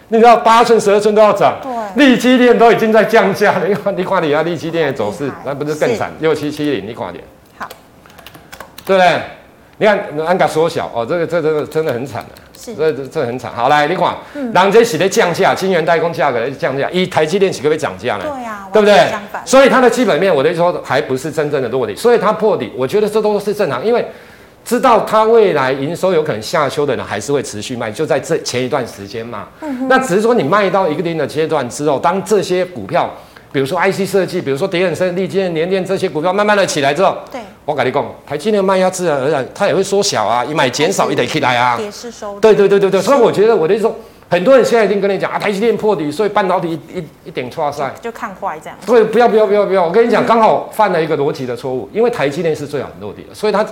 [0.09, 3.67] 你知道八寸、十二寸都要涨，对，力积电都已经在降价了。
[3.67, 6.13] 你看你看你啊，力积电的走势，那不是更惨？
[6.21, 7.25] 六七七零，你看点，
[7.57, 7.67] 好，
[8.85, 9.23] 对不对？
[9.79, 13.53] 你看安格缩小哦，这个这这个真的很惨的，是，这这这很惨。
[13.55, 18.25] 好来，你看，人家是在降价，晶圆代工价格在降价，一台积电岂可以涨价呢？
[18.29, 19.13] 对呀，对不对？
[19.45, 24.05] 所以它的基本面，我的意思说还不是真正的落底，所以它破底，我觉得这都是正常，因为。
[24.67, 29.47] 知道它未来营收有可能下修的人还是会持续卖，就在这前一段时间嘛。
[29.61, 33.11] 嗯、那只是说你卖到一个定的阶段之后，当这些股票，
[33.55, 41.79] 比如说 IC 设计，比如说叠很深、力积电、联电这些股票慢慢的起来之后，对，我跟你讲，台积电卖压自然而然它也会缩小啊，一买减少也得起来啊。
[41.81, 42.41] 也是收。
[42.41, 43.95] 对对对对对，所以我觉得我的意思说，
[44.29, 48.77] 很多人现在一定跟你讲啊，台积电破底，所以半导体一一,一点错赛，就看坏这样。
[48.85, 53.65] 对，不要不要不要不要，我跟你讲， 刚好犯了一个逻辑的错误，因为台积电是最好落地的，所以它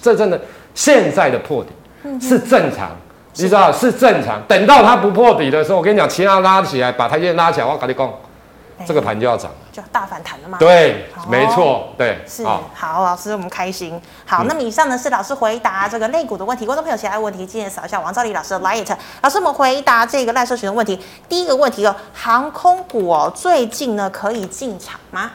[0.00, 0.40] 这真的。
[0.76, 1.70] 现在的破底
[2.20, 2.90] 是正常，
[3.34, 4.40] 你知道是正常。
[4.46, 8.12] 等到它不破底的时候，我跟你讲，其他拉起来，把台积电拉起来，我跟你讲，
[8.84, 10.58] 这个盘就要涨了，就大反弹了嘛。
[10.58, 14.00] 对，没错，对，是好，老师我们开心。
[14.26, 18.96] 好，那么以上呢是老师回答这个类股的问题，观众朋友其他问题记得扫一下王兆立老师的 light。
[19.22, 21.00] 老师，我们回答这个赖社群的问题。
[21.28, 25.30] 第一个问题哦，航空股哦，最近呢可以进场吗？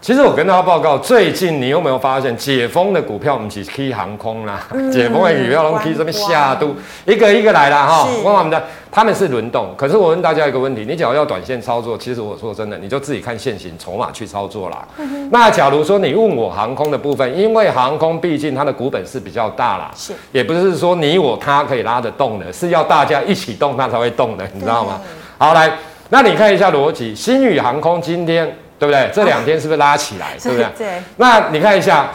[0.00, 8.08] 其实我跟大家报告，最近你有没有发现解封的股票，我们只 K 航空啦，嗯、解封的股票都 K 这边下都一个一个来了哈。
[8.24, 14.88] 问我们的他们是轮动，可是我问大家一个问题：你只要要短线操作，其实我说真的，你就自己看现行筹码去操作啦。
[14.96, 24.98] 嗯、哼那假如说你问我航空的部分，因为航空毕竟它的股本是比较大啦，是也不是说你我他可以拉得动的，是要大家一起动它才会动的，你知道吗？
[25.04, 25.70] 对好，来，
[26.08, 28.50] 那你看一下逻辑，新宇航空今天。
[28.80, 29.10] 对不对？
[29.12, 30.28] 这两天是不是拉起来？
[30.32, 30.66] 啊、对不对？
[30.78, 31.02] 对。
[31.18, 32.08] 那你看一下，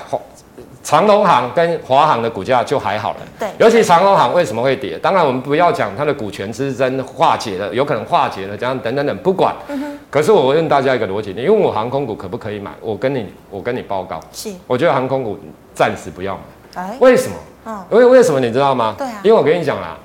[0.83, 3.17] 长隆行跟华航的股价就还好了。
[3.39, 3.47] 对。
[3.59, 4.97] 尤其长隆行为什么会跌？
[4.97, 9.55] 当然我们不要讲它的股权之争化解了，有可能化解了，这样等等等，不管。
[9.67, 12.71] 嗯、可是我问大家一个逻辑：你问我航空股可不可以买？
[12.81, 14.19] 我跟你，我跟你报告。
[14.31, 14.51] 是。
[14.65, 15.39] 我觉得航空股
[15.73, 16.81] 暂时不要买。
[16.81, 16.97] 哎。
[16.99, 17.35] 为什么？
[17.67, 17.85] 嗯。
[17.91, 18.95] 为为什么你知道吗？
[18.97, 19.21] 对啊。
[19.23, 19.95] 因为我跟你讲啦。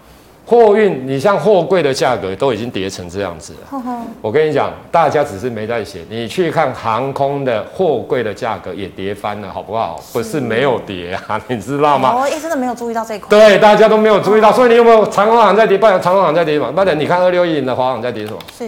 [0.50, 3.58] 货运，你像货柜的价格都已经跌成这样子了。
[3.70, 10.00] 呵呵我跟你讲，大家只是没在写，你去看航空的货柜的价格也跌翻了，好不好？
[10.02, 12.16] 是不是没有跌啊，你知道吗？
[12.16, 13.28] 我也真的没有注意到这一块。
[13.28, 15.78] 对，大家都没有注意到，所以你有没有长荣航在跌？
[15.78, 16.72] 不然长荣航在跌嘛？
[16.72, 18.38] 不然你看二六一零的华航在跌什么？
[18.58, 18.66] 是，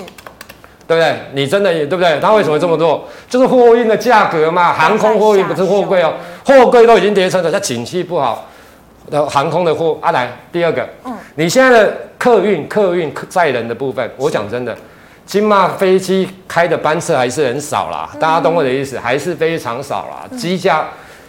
[0.86, 1.16] 对不对？
[1.32, 2.20] 你真的也对不对？
[2.20, 3.02] 他为什么这么做？
[3.28, 6.12] 就是货运的价格嘛，航空货运不是货柜哦，
[6.44, 8.46] 货柜都已经跌成了，它景气不好。
[9.28, 14.76] 航空的货啊，来第二个，嗯，你现在的客运、客运载人的部分，我讲真的，
[15.24, 20.36] 金马飞机开的班次还是很少啦，大家懂我的意思，还是非常少啦。
[20.36, 20.86] 机价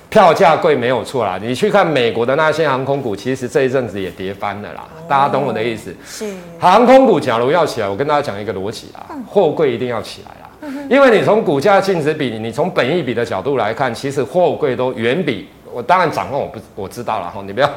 [0.10, 5.96] 票价贵没有错啦，你去看美国的那些航空股，其实这一阵子也跌翻了啦，大家懂我的意思。
[6.06, 6.26] 是
[6.60, 15.48] 航空股，假如要起来，我跟大家讲一个逻辑啊，货柜一定要起来啦，因为你从股价净值比，你从本益比的角度来看，其实货柜都远比。
[15.74, 17.70] 我当然掌控，我不我知道了哈，你不要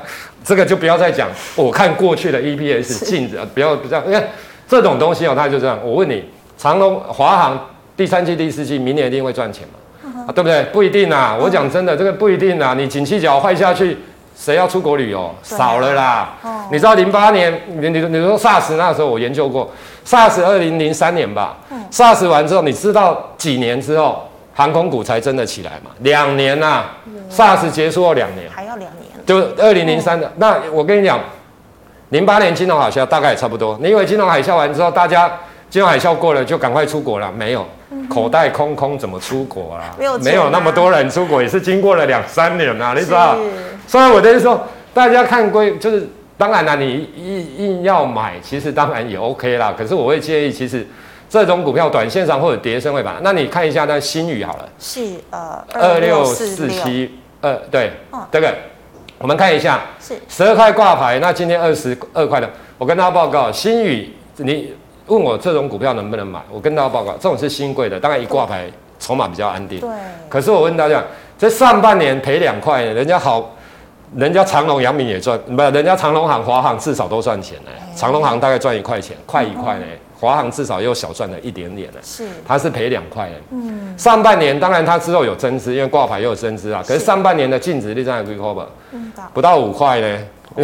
[0.44, 1.28] 这个就不要再讲。
[1.54, 4.22] 我看过去的 EPS 净值，不要不要，因为
[4.68, 5.78] 这种东西哦，它就这样。
[5.82, 6.24] 我问你，
[6.58, 10.24] 长隆、华航第三季、第四季明年一定会赚钱吗？
[10.28, 10.62] 啊，对不对？
[10.72, 11.36] 不一定啊。
[11.40, 12.74] 我讲真的，这个不一定啊。
[12.74, 13.96] 你景气只要坏下去，
[14.36, 15.34] 谁要出国旅游？
[15.42, 16.34] 少了啦。
[16.70, 19.72] 你知道零八年，你你你说 SARS 那时候我研究过
[20.04, 21.56] ，SARS 二零零三年吧。
[21.90, 24.22] SARS 完之后，你知道几年之后？
[24.58, 25.90] 航空股才真的起来嘛？
[25.98, 26.96] 两年呐、啊
[27.30, 30.30] ，SARS 结束后两年，还要两年，就二零零三的。
[30.36, 31.20] 那我跟你讲，
[32.10, 33.78] 零八年金融海啸大概也差不多。
[33.80, 35.30] 你以为金融海啸完之后，大家
[35.68, 37.32] 金融海啸过了就赶快出国了？
[37.32, 37.66] 没有，
[38.08, 39.94] 口袋空空怎么出国啦？
[39.98, 43.36] 没有，没有那么多人出国，也是经过了两三年啊，你知道？
[43.86, 49.74] 所以我的意思说，大家看归就是，当然啦，你硬硬要买，其实当然也 OK 啦。
[49.76, 50.86] 可是我会建议，其实。
[51.28, 53.16] 这种股票短线上或者跌升会吧？
[53.22, 57.92] 那你看一下那新宇好了，是呃二六四七二对，
[58.30, 58.54] 这个
[59.18, 64.72] 我们看一下，是十二块挂牌，那今天二十二块的，我跟大家报告，新宇你
[65.06, 66.40] 问我这种股票能不能买？
[66.50, 68.66] 我跟大家报告，这种是新贵的，当然一挂牌
[68.98, 69.80] 筹码比较安定。
[69.80, 69.90] 对。
[70.28, 71.02] 可是我问大家，
[71.38, 73.54] 这上半年赔两块，人家好，
[74.14, 77.70] 人家长隆、阳明也赚，不，人家长隆行、华行至少都赚钱呢。
[77.94, 79.84] 长隆行大概赚一块钱，快一块呢。
[80.26, 83.34] 华航至少又小赚了一点点了，是，它是赔两块的。
[83.52, 86.82] 嗯，上半年当然它之后有增资，因为挂牌又有增资啊。
[86.84, 88.66] 可是上半年的净值率在几块吧？
[89.32, 90.18] 不到五块呢。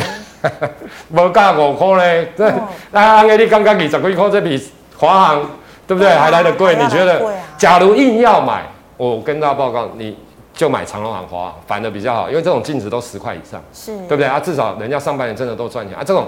[1.10, 2.26] 无价五块呢？
[2.36, 2.52] 这
[2.90, 4.60] 那安个你刚刚二十几块，这比
[4.96, 5.50] 华航
[5.86, 6.74] 对不对还来得贵？
[6.74, 7.22] 你觉得？
[7.56, 8.64] 假如硬要买，
[8.96, 10.16] 我跟大家报告，你
[10.52, 14.40] 就买长隆航、华航，反的比较好，因为这种净值都十块以上，是对不对啊？
[14.40, 16.26] 至少人家上半年真的都赚钱啊，这种。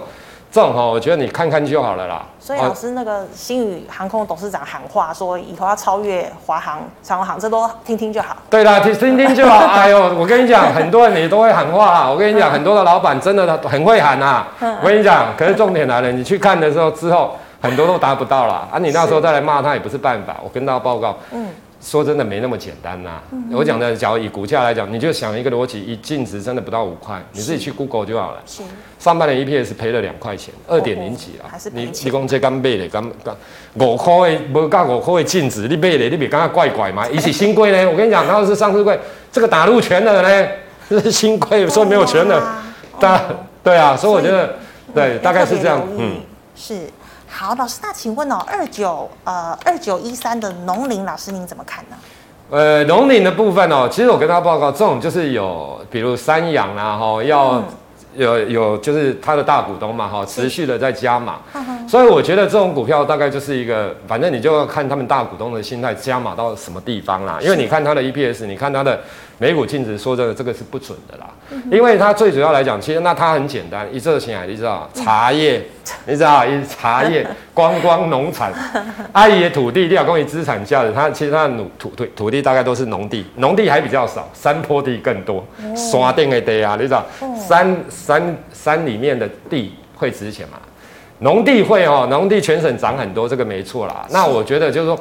[0.54, 2.22] 这种哈，我觉得你看看就好了啦。
[2.38, 8.36] 所以老师，那个新宇航空董事长喊话说，以后要超越华航、长荣航，这都听听就好。
[8.48, 9.66] 对啦，听听听就好。
[9.74, 12.08] 哎呦，我跟你讲，很多人你都会喊话啊。
[12.08, 14.46] 我跟你讲，很多的老板真的很会喊啊。
[14.80, 18.78] 我跟你讲，可是重点来了，你去看的时候之后，很多都达不到了啊。
[18.78, 20.36] 你那时候再来骂他也不是办法。
[20.40, 21.48] 我跟大家报告，嗯。
[21.84, 23.22] 说真的没那么简单呐、啊。
[23.32, 28.40] 嗯、我讲的，假如以股价来讲，你就想一个逻辑，一净值真的不到五块，你自己去 Google 就好了。
[28.46, 28.62] 是。
[28.98, 31.52] 上半年 EPS 赔了两块钱，二点零几啊。
[31.72, 33.36] 你你讲这刚买的，刚刚
[33.74, 37.06] 五块的，无到五块的净值，你买的你别刚刚怪怪嘛。
[37.12, 38.98] 一起新贵呢，我跟你讲，它是上市贵，
[39.30, 40.48] 这个打入权的呢，
[40.88, 42.42] 这 是新贵，所以没有权的，
[42.98, 43.22] 大
[43.62, 44.56] 对啊，所以我觉得
[44.94, 46.16] 对，大概是这样，嗯，
[46.56, 46.74] 是。
[47.36, 51.96] 好，老师，那请问哦，二九呃二九一三的农林老师您怎么看呢？
[52.48, 57.60] 呃，农林的部分哦，其实我跟他报告，这种就是有，比如三养啊，哈，要
[58.14, 69.00] 有有就是他的大股东嘛，哈，持续的在加码，是所以我觉得这种股票大概就是一个，反正你就要看他们大股东的心态加码到什么地方啦，因为你看它的 EPS，你看它的。
[69.36, 71.28] 每股净值说真的这个是不准的啦，
[71.68, 75.60] 因为它最主要来讲，其实那它很简单，一色青海， 你知道茶叶，
[76.06, 78.52] 你知道一茶叶观光农产，
[79.10, 85.44] 阿姨的土地，你要关于资产价值，它其实它的土土土地大概都是农地，农地还比较少，山坡地更多，
[85.74, 87.04] 山顶的地啊，你知道
[87.36, 90.58] 山山山里面的地会值钱嘛？
[91.18, 94.06] 农地会哦，农地全省涨很多，这个没错啦。
[94.10, 94.98] 那我觉得就是说。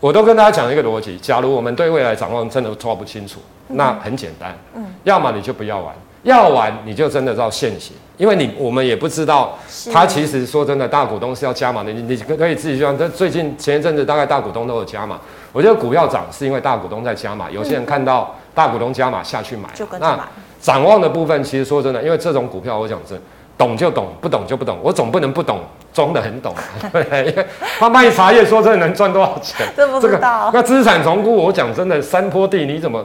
[0.00, 5.94] 我都跟大家讲一个逻辑，假如我们对未来展望真的抓不清楚，那很简单，嗯，要么你就不要玩，
[6.24, 9.56] 要玩你就真的要现行，因为你我们也不知道，
[9.90, 15.18] 他其实说真的，大股东是要加码的，你你可以自己去看，这最近前一阵子大概大股东都有加码，
[15.54, 20.28] 我觉得股票涨是因为大股东在加码，有些人看到大股东加码下去买，就跟那
[20.60, 23.18] 展望的部分，其实说真的，因为这种股票我讲真。
[23.56, 24.78] 懂就懂，不懂就不懂。
[24.82, 25.60] 我总不能不懂，
[25.92, 26.52] 装得很懂。
[26.92, 27.46] 对，
[27.78, 29.66] 他卖茶叶，说真的能赚多少钱？
[29.76, 30.50] 这不知道。
[30.50, 33.04] 这个、那资产重估，我讲真的，山坡地你怎么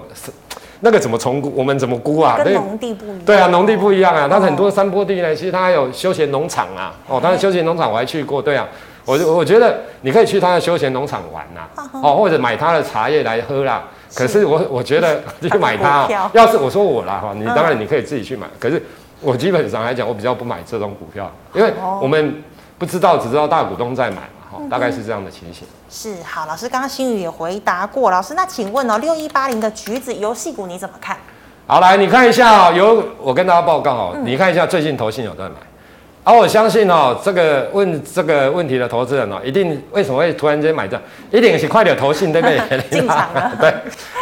[0.80, 1.54] 那个怎么重估？
[1.56, 2.40] 我们怎么估啊？
[2.44, 3.20] 跟农地不一样。
[3.26, 4.28] 对啊，农地不一样啊。
[4.28, 6.96] 它很多山坡地呢，其实它还有休闲农场啊。
[7.08, 8.42] 哦，它的休闲农场我还去过。
[8.42, 8.68] 对啊，
[9.06, 11.90] 我我觉得你可以去它的休闲农场玩呐、啊。
[12.02, 13.84] 哦，或者买它的茶叶来喝啦。
[14.16, 18.48] 可是我我觉得 去买它、哦，要是我说我啦哈，你当然你可以自己去买。
[18.60, 18.82] 可是。
[19.22, 22.42] 我基本上来讲，我比较不买这种股票，因为我们
[22.78, 25.68] 不知道，只知道大股东在买嘛，哈，大概是这样的情形。
[25.90, 31.18] 是好，老师刚刚新宇也回答过，老师那请问哦，六一八零的橘子游戏股你怎么看？
[31.68, 35.56] 好，来你看一下哦，有我跟大家报告哦，你看一下最近投信有在买。
[36.24, 41.00] 而、啊、我相信哦，这个问这个问题的投资人哦，一定为什么会突然间买这？
[41.32, 42.82] 一定是快点投信对不对？
[42.92, 43.74] 进场了， 对，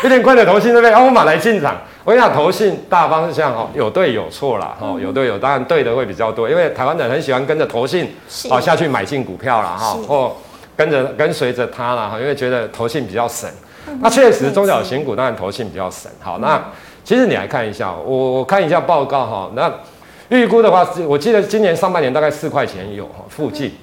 [0.03, 0.91] 一定快点投信对不对？
[0.93, 1.75] 啊，我马来进场。
[2.07, 4.77] 我跟你讲，投信大方向哦，有对有错啦。
[4.79, 8.15] 哦，有对有，当然对的会比较多，因为台湾人很喜欢跟着投信
[8.49, 9.75] 哦下去买进股票啦。
[9.77, 10.33] 哈，或
[10.77, 12.07] 跟着跟随着他啦。
[12.07, 13.49] 哈，因为觉得投信比较神。
[13.99, 16.09] 那确实中小型股当然投信比较神。
[16.21, 16.63] 好，那
[17.03, 19.69] 其实你来看一下，我我看一下报告哈，那。
[20.29, 23.73] 预估的话，我记得今年上半年大概四块钱有附近，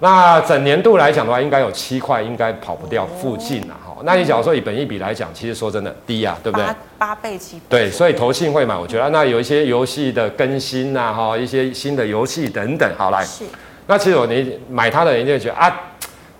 [0.00, 3.83] 那整年度来讲的话，应该有七块，应该跑不掉附近了哈。
[4.04, 6.66] 那你假如说以本益比来讲，其实说真的低呀，对不对？
[6.98, 7.62] 八倍七倍。
[7.68, 13.24] 对，所以投信会买，我觉得那有一些游戏的更新呐，哈，一些新的游戏等等，好来。
[13.24, 13.44] 是。
[13.86, 15.80] 那其实我你买它的人就会觉得啊。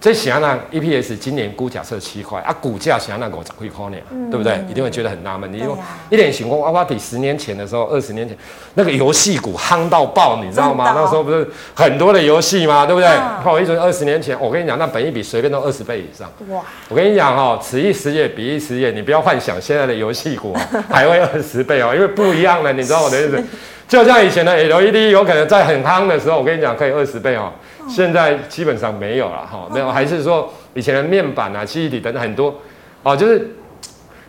[0.04, 3.96] 这想那 EPS 今年估假设七块啊，股价想那个涨会高呢，
[4.30, 4.62] 对不对？
[4.68, 5.50] 一定会觉得很纳闷。
[5.50, 5.74] 你用
[6.10, 8.36] 一点情况，阿巴底十年前的时候，二十年前
[8.74, 10.92] 那个游戏股夯到爆，你知道吗？
[10.94, 12.84] 那时候不是很多的游戏吗？
[12.84, 13.08] 对不对？
[13.42, 16.30] 好，一说二十年前，我跟你讲，那本益比随便都二十倍以上。
[16.50, 16.60] 哇！
[16.90, 20.54] 我跟你讲哈，此一时也彼一时也，你不要幻想现在的游戏股
[20.92, 23.42] 还会二十倍哦，因为不一样了，你知道我的意思？
[23.88, 27.50] 就像以前的 LED 有可能在很夯的时候，我跟你讲可以二十倍哦。
[27.88, 32.54] 现在基本上没有了哈，没有，还是说以前的面板啊、记忆体等等很多，
[33.02, 33.54] 哦，就是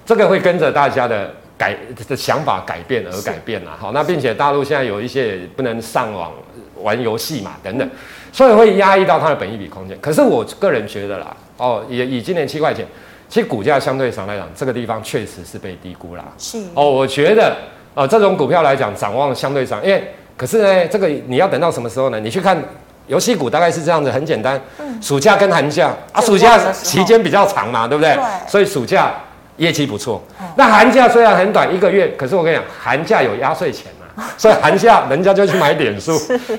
[0.06, 1.76] 这个会跟着大家的改
[2.08, 3.91] 的想法改变而改变了哈。
[3.94, 6.32] 那并且大陆现在有一些不能上网
[6.82, 7.89] 玩游戏嘛等等，
[8.32, 9.98] 所以会压抑到它的本益比空间。
[10.02, 12.86] 可是我个人觉得啦，哦，也以今年七块钱，
[13.30, 16.26] 其实股价相对上来讲，这个地方确实是被低估啦。
[16.38, 17.56] 是哦，我觉得
[17.93, 20.03] 呃这种股票来讲，展望相对上，因为
[20.38, 22.20] 可是呢，这个你要等到什么时候呢？
[22.20, 22.62] 你去看。
[23.08, 24.60] 游戏股大概是这样子，很简单，
[25.01, 28.14] 暑假跟寒假啊，暑假期间比较长嘛，对不对？
[28.16, 28.24] 对。
[28.47, 29.12] 所以暑假
[29.58, 30.22] 业绩不错。
[30.56, 36.14] 那寒假虽然很短，一个月，可是我跟你讲，寒假有压岁钱嘛， 所以寒假人家就去买点数。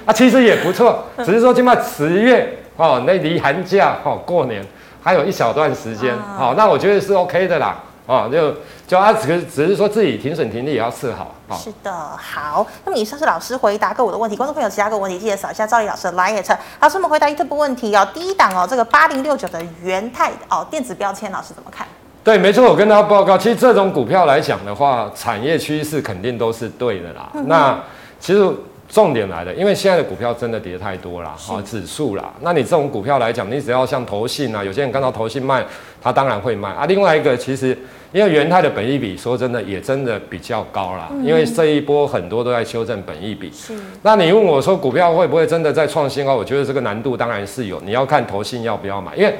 [0.04, 4.64] 啊，其实也不错，只是说起码十月哦，那离寒假哦过年
[5.02, 6.50] 还有一小段时间，好、啊。
[6.50, 7.76] 哦，那我觉得是 OK 的啦，
[8.06, 8.52] 哦，就
[8.86, 11.34] 就他，只只是说自己停损停利也要设好。
[11.48, 16.56] 哦、是的，好，那么以上是老师回答各位的问题，观众朋友其他个问题记得扫一下赵丽老师的 LINE。
[16.80, 21.86] 老师，我们回答 YouTube 问题哦，第一档哦，这个八零六九的元泰哦，电子标签，老师怎么看？
[22.24, 27.30] 对，没错，我跟大家报告，其实这种股票来讲的话，产业趋势肯定都是对的啦。
[27.34, 27.78] 嗯、那
[28.18, 28.52] 其实
[28.88, 32.32] 重点来了，因为现在的股票真的跌太多了，好是指数啦。
[32.40, 35.64] 那你这种股票来讲，你只要像投信啊，有些人看到投信卖，
[36.00, 36.86] 他当然会卖啊。
[36.86, 37.76] 另外一个，其实
[38.12, 41.08] 因为元泰的本益比，说真的也真的比较高啦。
[41.10, 43.50] 嗯、因为这一波很多都在修正本益比。
[43.52, 43.74] 是。
[44.02, 46.34] 那你问我说股票会不会真的在创新高？
[46.34, 49.34] 我觉得这个难度当然是有，你要看投信要不要买，因为。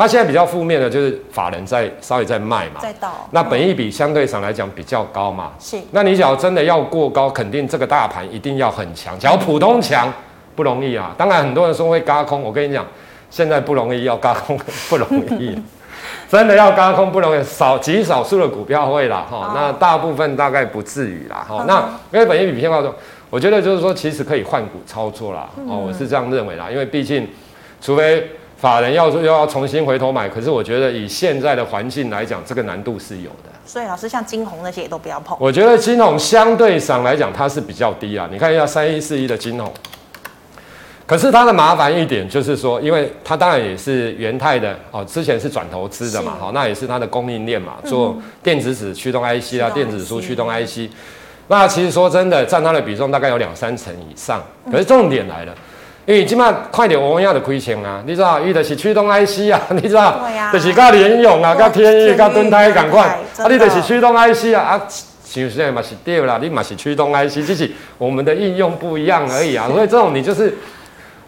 [0.00, 3.28] 它现在比较负面的就是法人在稍微在卖嘛，在倒。
[3.32, 5.78] 那本益比相对上来讲比较高嘛，是。
[5.90, 9.18] 那你只要真的要过高，肯定这个大盘一定要很强。
[9.18, 10.10] 只要普通强
[10.56, 11.14] 不容易啊。
[11.18, 12.82] 当然很多人说会轧空，我跟你讲，
[13.28, 15.06] 现在不容易，要轧空 不容
[15.38, 15.54] 易，
[16.30, 19.52] 真的要轧空不容易，少极少数的股票会啦哈。
[19.54, 21.66] 那大部分大概不至于啦哈。
[21.68, 21.78] 那
[22.10, 22.82] 因为本益比偏高，
[23.28, 25.46] 我觉得就是说其实可以换股操作啦。
[25.68, 27.28] 哦，我是这样认为啦，因为毕竟
[27.82, 28.26] 除非。
[28.60, 33.50] 法人要说又要重新回头买，可是我觉得以现在的环境来讲，这个难度是有的。
[33.64, 35.34] 所以老师像金红那些也都不要碰。
[35.40, 39.72] 我觉得金红相对上来讲它是比较低啊，你看一下三一四一的金红。
[41.06, 50.90] 可是它的麻烦一点就是说，因为它当然也是元泰的哦，之前是转投资的嘛，好是，那也是它的供应链嘛，做电子纸驱动 IC 啊，电子书驱动 IC。
[51.48, 54.42] 那其实说真的，占它的比重大概有两三成以上。
[54.70, 55.54] 可是重点来了。
[56.10, 58.02] 因为起码快点，我们要的亏钱啊！
[58.04, 63.06] 你知道，伊的是驱动 IC 啊， 你知道，对啊，就是跟联咏啊、跟天钰、跟敦泰赶快，
[63.38, 64.82] 啊，你的是驱动 IC 啊啊，
[65.22, 69.68] 其实嘛是对啦，你嘛是驱动 IC，只是我们的应用不一样而已啊。
[69.68, 70.52] 所以这种你就是，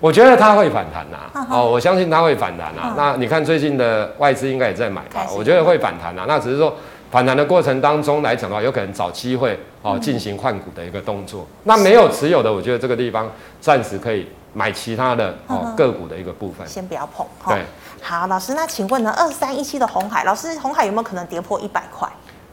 [0.01, 2.93] 我觉得它会反弹呐，哦，我相信它会反弹呐。
[2.97, 5.29] 那你看最近的外资应该也在买吧？
[5.39, 6.25] 我觉得会反弹呐。
[6.27, 6.75] 那只是说
[7.13, 11.47] 反弹的过程当中来讲的话，有可能找机会哦进行换股的一个动作。
[11.63, 13.31] 那没有持有的，我觉得这个地方
[13.61, 14.27] 暂时可以。
[14.53, 17.27] 买其他的哦个股的一个部分，先不要碰。
[17.49, 17.65] 对，
[18.03, 22.09] 好，老师，那请问呢，二三一七的红海，老师，红海有没有可能跌破一百块？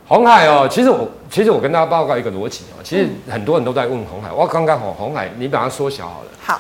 [0.08, 6.28] 红海哦，其实我其实我跟大家报告一个逻辑哦，其实很多人都在问红海，我刚刚好红海，你把它缩小好了。
[6.42, 6.60] 好，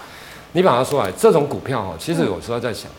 [0.51, 2.91] 你把它缩小，这种股票哦，其实有时候在想。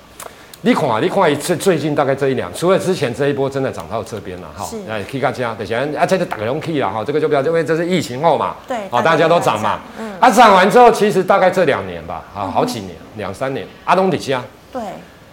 [0.63, 14.83] 你看啊，你看最最近大概这一两，除了之前这一波真的涨到这边了哈，来 K 加加，等下啊，这就打个龙 K 了哈，这个就不要，因为这是疫情后嘛，对，啊，大家都涨嘛，嗯，啊，涨完之后，其实大概这两年吧，啊，好几年，两三年，阿东底加，对，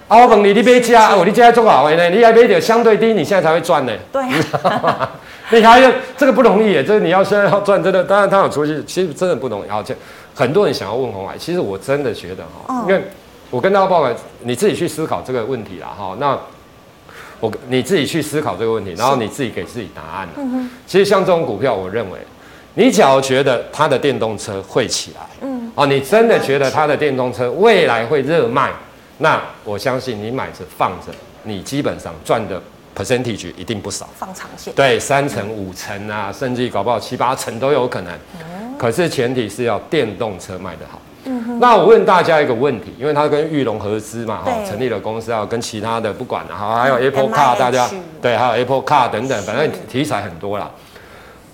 [0.08, 4.24] 啊，我问你，你别加，我你加做好呢，你还别点相对低，你现在才会赚呢，对，
[5.60, 9.94] 你还要这个不容易耶，这个你要现在要赚，真的，当然他有出息，其实真的不容易，而且
[10.34, 13.04] 很多人想要问红海，其实我真的觉得哈，因为。
[13.50, 16.16] 我跟大家报告，你自己去思考这个问题啦，哈。
[16.20, 16.38] 那
[17.39, 20.28] 我你自己去思考这个问题，然后你自己给自己答案。
[20.36, 20.70] 嗯哼。
[20.86, 22.20] 其实像这种股票，我认为，
[22.74, 28.72] 你只要觉得它的电动车会起来，嗯，哦，你真的觉得它的电动车未来会热卖，
[29.20, 32.62] 那我相信你买着放着，你基本上赚的
[32.95, 34.10] percentage 一定不少。
[34.18, 34.74] 放长线。
[34.76, 38.14] 对，三成、五成啊，甚至于搞不好七八成都有可能。
[38.41, 38.76] 嗯。
[38.78, 41.00] 可是前提是要电动车卖得好。
[41.60, 47.90] 那我问大家一个问题，因为他跟玉龙合资嘛，哈，成立了公司，啊跟其他的不管了，哈，还有 Apple Car，大家
[48.22, 50.70] 对，还有 Apple Car 等等，反正题材很多啦。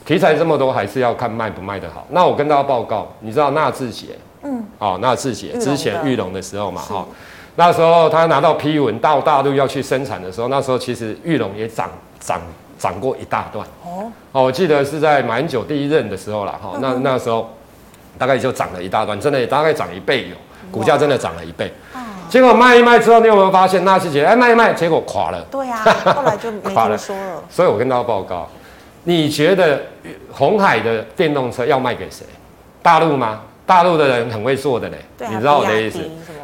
[0.06, 2.06] 题材这么多，还是要看卖不卖得好。
[2.10, 4.08] 那我跟大家报告，你知道纳智捷，
[4.44, 7.06] 嗯，哦，纳智捷之前玉龙的时候嘛，哈，
[7.56, 12.42] 那时候他拿到批文到大陆要去生产的时候，那时候其实玉龙也涨涨
[12.78, 13.66] 涨过一大段。
[13.86, 17.50] 哦，哦，我记得是在马英九第一任的时候了，哈，那那时候。
[18.18, 20.36] 大概也就涨了一大段，真的也大概涨一倍有，
[20.72, 21.72] 股价真的涨了一倍。
[21.94, 25.40] 哇结果卖一卖之后，你有没有发现纳智捷哎卖一卖，结果垮了。
[25.52, 27.44] 对呀、啊， 后来就没听说了。
[27.50, 28.50] 所以我跟大家报告，
[29.04, 29.80] 你觉得
[30.32, 32.26] 红海的电动车要卖给谁？
[32.82, 33.42] 大陆吗？
[33.66, 36.00] 大陆的人很会做的嘞，啊、你知道我的意思？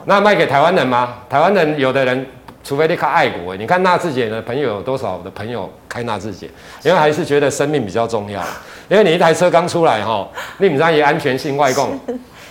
[0.05, 1.15] 那卖给台湾人吗？
[1.29, 2.25] 台湾人有的人。
[2.63, 6.49] 除非你看爱国，你看纳智捷的朋友有多少的朋友开纳智捷？
[6.83, 8.41] 因为还是觉得生命比较重要。
[8.89, 11.99] 因为你一台车刚出来哈， 你不知道也安全性外供，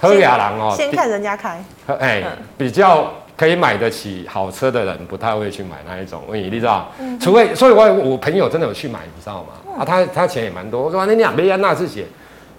[0.01, 1.63] 喝雅郎哦，先看人家开，
[1.99, 2.23] 哎，
[2.57, 6.91] 比较可以买得起好车的人不太会去买那一种，问你知道？
[7.21, 9.81] 除非，所以我我朋友真的有去买，你知道吗？
[9.81, 10.83] 啊，他他钱也蛮多。
[10.83, 12.05] 我说你俩别安纳智捷，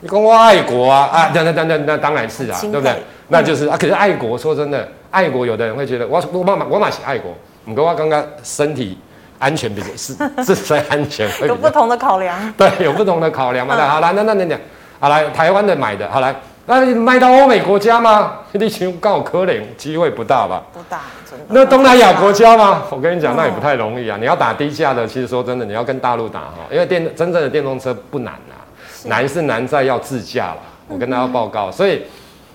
[0.01, 2.95] 你讲我爱国啊啊，等等等等，那当然是啊，对不对？
[3.27, 7.33] 那就是啊，可是爱国，说真的，爱国有的人会觉得我我买我买是爱国。
[7.65, 8.97] 你跟我刚刚身体
[9.37, 12.37] 安全比较是 自身安全，有不同的考量。
[12.57, 13.75] 对，有不同的考量嘛。
[13.77, 14.59] 那好了，那那那那
[14.99, 16.33] 好来台湾的买的，好来，
[16.65, 18.33] 那你卖到欧美国家吗？
[18.53, 20.63] 你请告我可能机会不大吧？
[20.73, 21.01] 不大。
[21.49, 22.83] 那东南亚国家吗？
[22.89, 24.17] 我跟你讲，那也不太容易啊。
[24.19, 28.57] 你要打低价的，其实说真的，你要跟大陆打哈，因为电真正的电动车不难啊，
[29.05, 30.57] 难是难在要自驾了。
[30.87, 32.03] 我跟大家报告，所以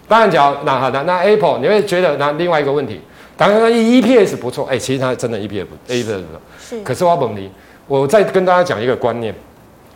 [0.09, 3.00] 当然讲那好的，那 Apple 你会觉得那另外一个问题。
[3.36, 6.40] 当然，EPS 不错，哎、欸，其实它真的 EPS 不，EPS 不错。
[6.61, 6.80] 是。
[6.82, 7.50] 可是我本尼，
[7.88, 9.34] 我再跟大家讲一个观念，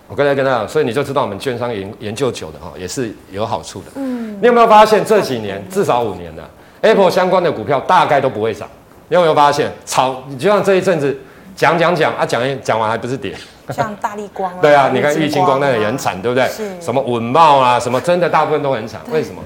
[0.09, 3.87] 我刚才跟大家讲，所以你就知道我们券商研研究久的哈，也是有好处的。
[3.95, 4.37] 嗯。
[4.41, 6.51] 你有没有发现这几年至少五年了
[6.81, 8.69] ，Apple 相关的股票大概都不会涨？
[9.09, 9.71] 你有没有发现？
[9.87, 11.17] 炒，你就像这一阵子
[11.55, 13.33] 讲讲讲啊，讲一讲完还不是跌？
[13.71, 14.53] 像大立光。
[14.61, 16.49] 对啊，你看玉清光那个也很惨，对不对？
[16.49, 16.69] 是。
[16.81, 19.41] 什么稳懋啊，什么真的大部分都很惨，为什么？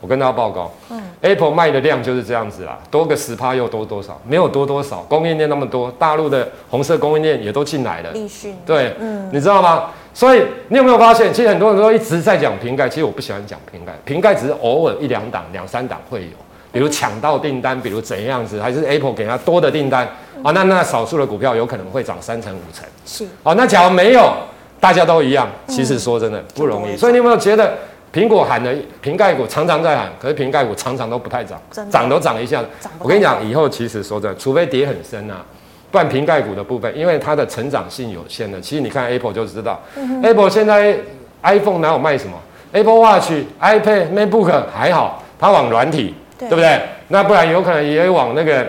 [0.00, 4.20] 我跟大家报告，嗯，Apple 卖的量就是这样子啦，多个十趴又多多少？
[4.26, 8.12] 没有多多少，供应链那么多，大陆的红色供应链也都进来了。
[8.12, 9.86] 立讯，对，嗯，你知道吗？
[10.14, 16.28] 所以你有没有发现，其实很多人都一直在讲瓶盖，其实我不喜欢讲瓶盖，瓶盖只是偶尔一两档、两三档会有，
[16.70, 20.06] 比如抢到订单，比如怎样子，还是 Apple 给他多的订单
[20.42, 20.52] 啊？
[20.52, 24.32] 那那少数的股票有可能会涨三成五成，是，哦，那假如没有，
[24.78, 26.96] 大家都一样，其实说真的不容易。
[26.96, 27.76] 所以你有没有觉得？
[28.12, 32.64] 苹果喊的瓶盖股常常在喊，可是瓶盖股常常都不太涨，涨都涨一下。
[32.98, 35.44] 我跟你讲，以后其实说真的，除非跌很深啊，
[35.90, 38.60] 不然瓶盖股的部分，因为它的成长性有限的。
[38.60, 40.96] 其实你看 Apple 就知道、嗯、，Apple 现在
[41.42, 42.32] iPhone 哪有卖什么
[42.72, 43.30] ？Apple Watch、
[43.60, 46.80] iPad、MacBook 还好，它往软体，对，对不对？
[47.08, 48.66] 那不然有可能也往那个，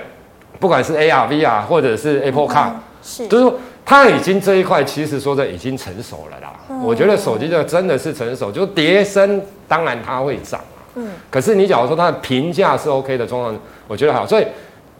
[0.59, 3.53] 不管是 AR、VR 或者是 Apple Car，、嗯、是，就是说
[3.89, 6.53] 它已经这一块其实说的已经成熟了啦。
[6.83, 10.85] 我觉得手机这个真的是成熟，就跌升，当然它会涨啊。
[10.93, 11.09] 嗯。
[11.31, 14.45] 可是你假如说它的评价是 OK 的状况，我觉得好，所以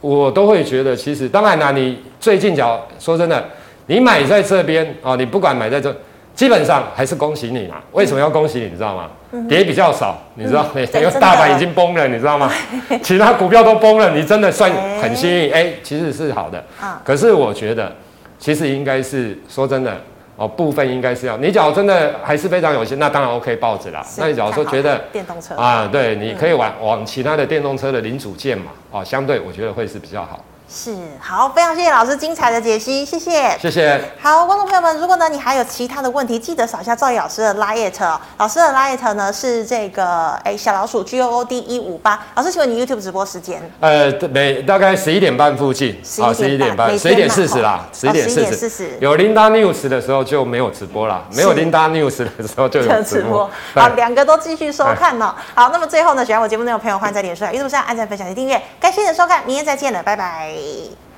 [0.02, 3.46] 我都会觉得，其实当然啦，你最近假如说真的，
[3.86, 5.96] 你买在这边啊，你不管买在这，
[6.34, 7.80] 基本上还是恭喜你啦。
[7.92, 8.66] 为什么要恭喜你？
[8.66, 9.08] 你知道吗？
[9.48, 10.82] 跌比较少，你知道嗯？
[11.00, 12.52] 因为大盘已经崩了，你知道吗？
[13.04, 15.54] 其他股票都崩了，你真的算很幸运。
[15.54, 16.58] 哎，其实是好的。
[16.82, 17.00] 啊。
[17.06, 17.96] 可是我觉得，
[18.40, 19.96] 其实应该是说真的。
[20.40, 24.02] 哦，部分应该是要你，假如真的还是非常有心，那当然 OK 报纸啦。
[24.18, 30.40] 那你假如说觉得电动车啊，对，你可以往往其他的电动车的零组件嘛，哦，相对我觉得会是比较好。
[30.72, 34.00] 是，好，非常谢谢老师精彩的解析，谢谢，谢谢。
[34.22, 38.22] 好，观众朋友们，如果呢你还有其他的问题，记得扫下赵毅老师的 LINE 哦。
[38.38, 42.24] 老师的 LINE 呢是这个哎小老鼠 G O O D 一五八。
[42.36, 43.60] 老师，请问你 YouTube 直播时间？
[43.80, 48.98] 呃，每大概十一点半附近，好，十一点半，十一点四十啦，十一点四十。
[49.00, 53.50] 有 Linda News 的时候就没有直播啦，没有 Linda News 的时候就有直播。
[53.74, 55.34] 好，两个都继续收看哦。
[55.56, 58.62] 好，那么最后呢，喜欢我节目内容的朋友，欢迎在脸书、YouTube 上按赞、分享及订阅。
[58.80, 60.59] 感谢你的收看，明天再见了，拜拜。
[60.60, 61.09] Bye.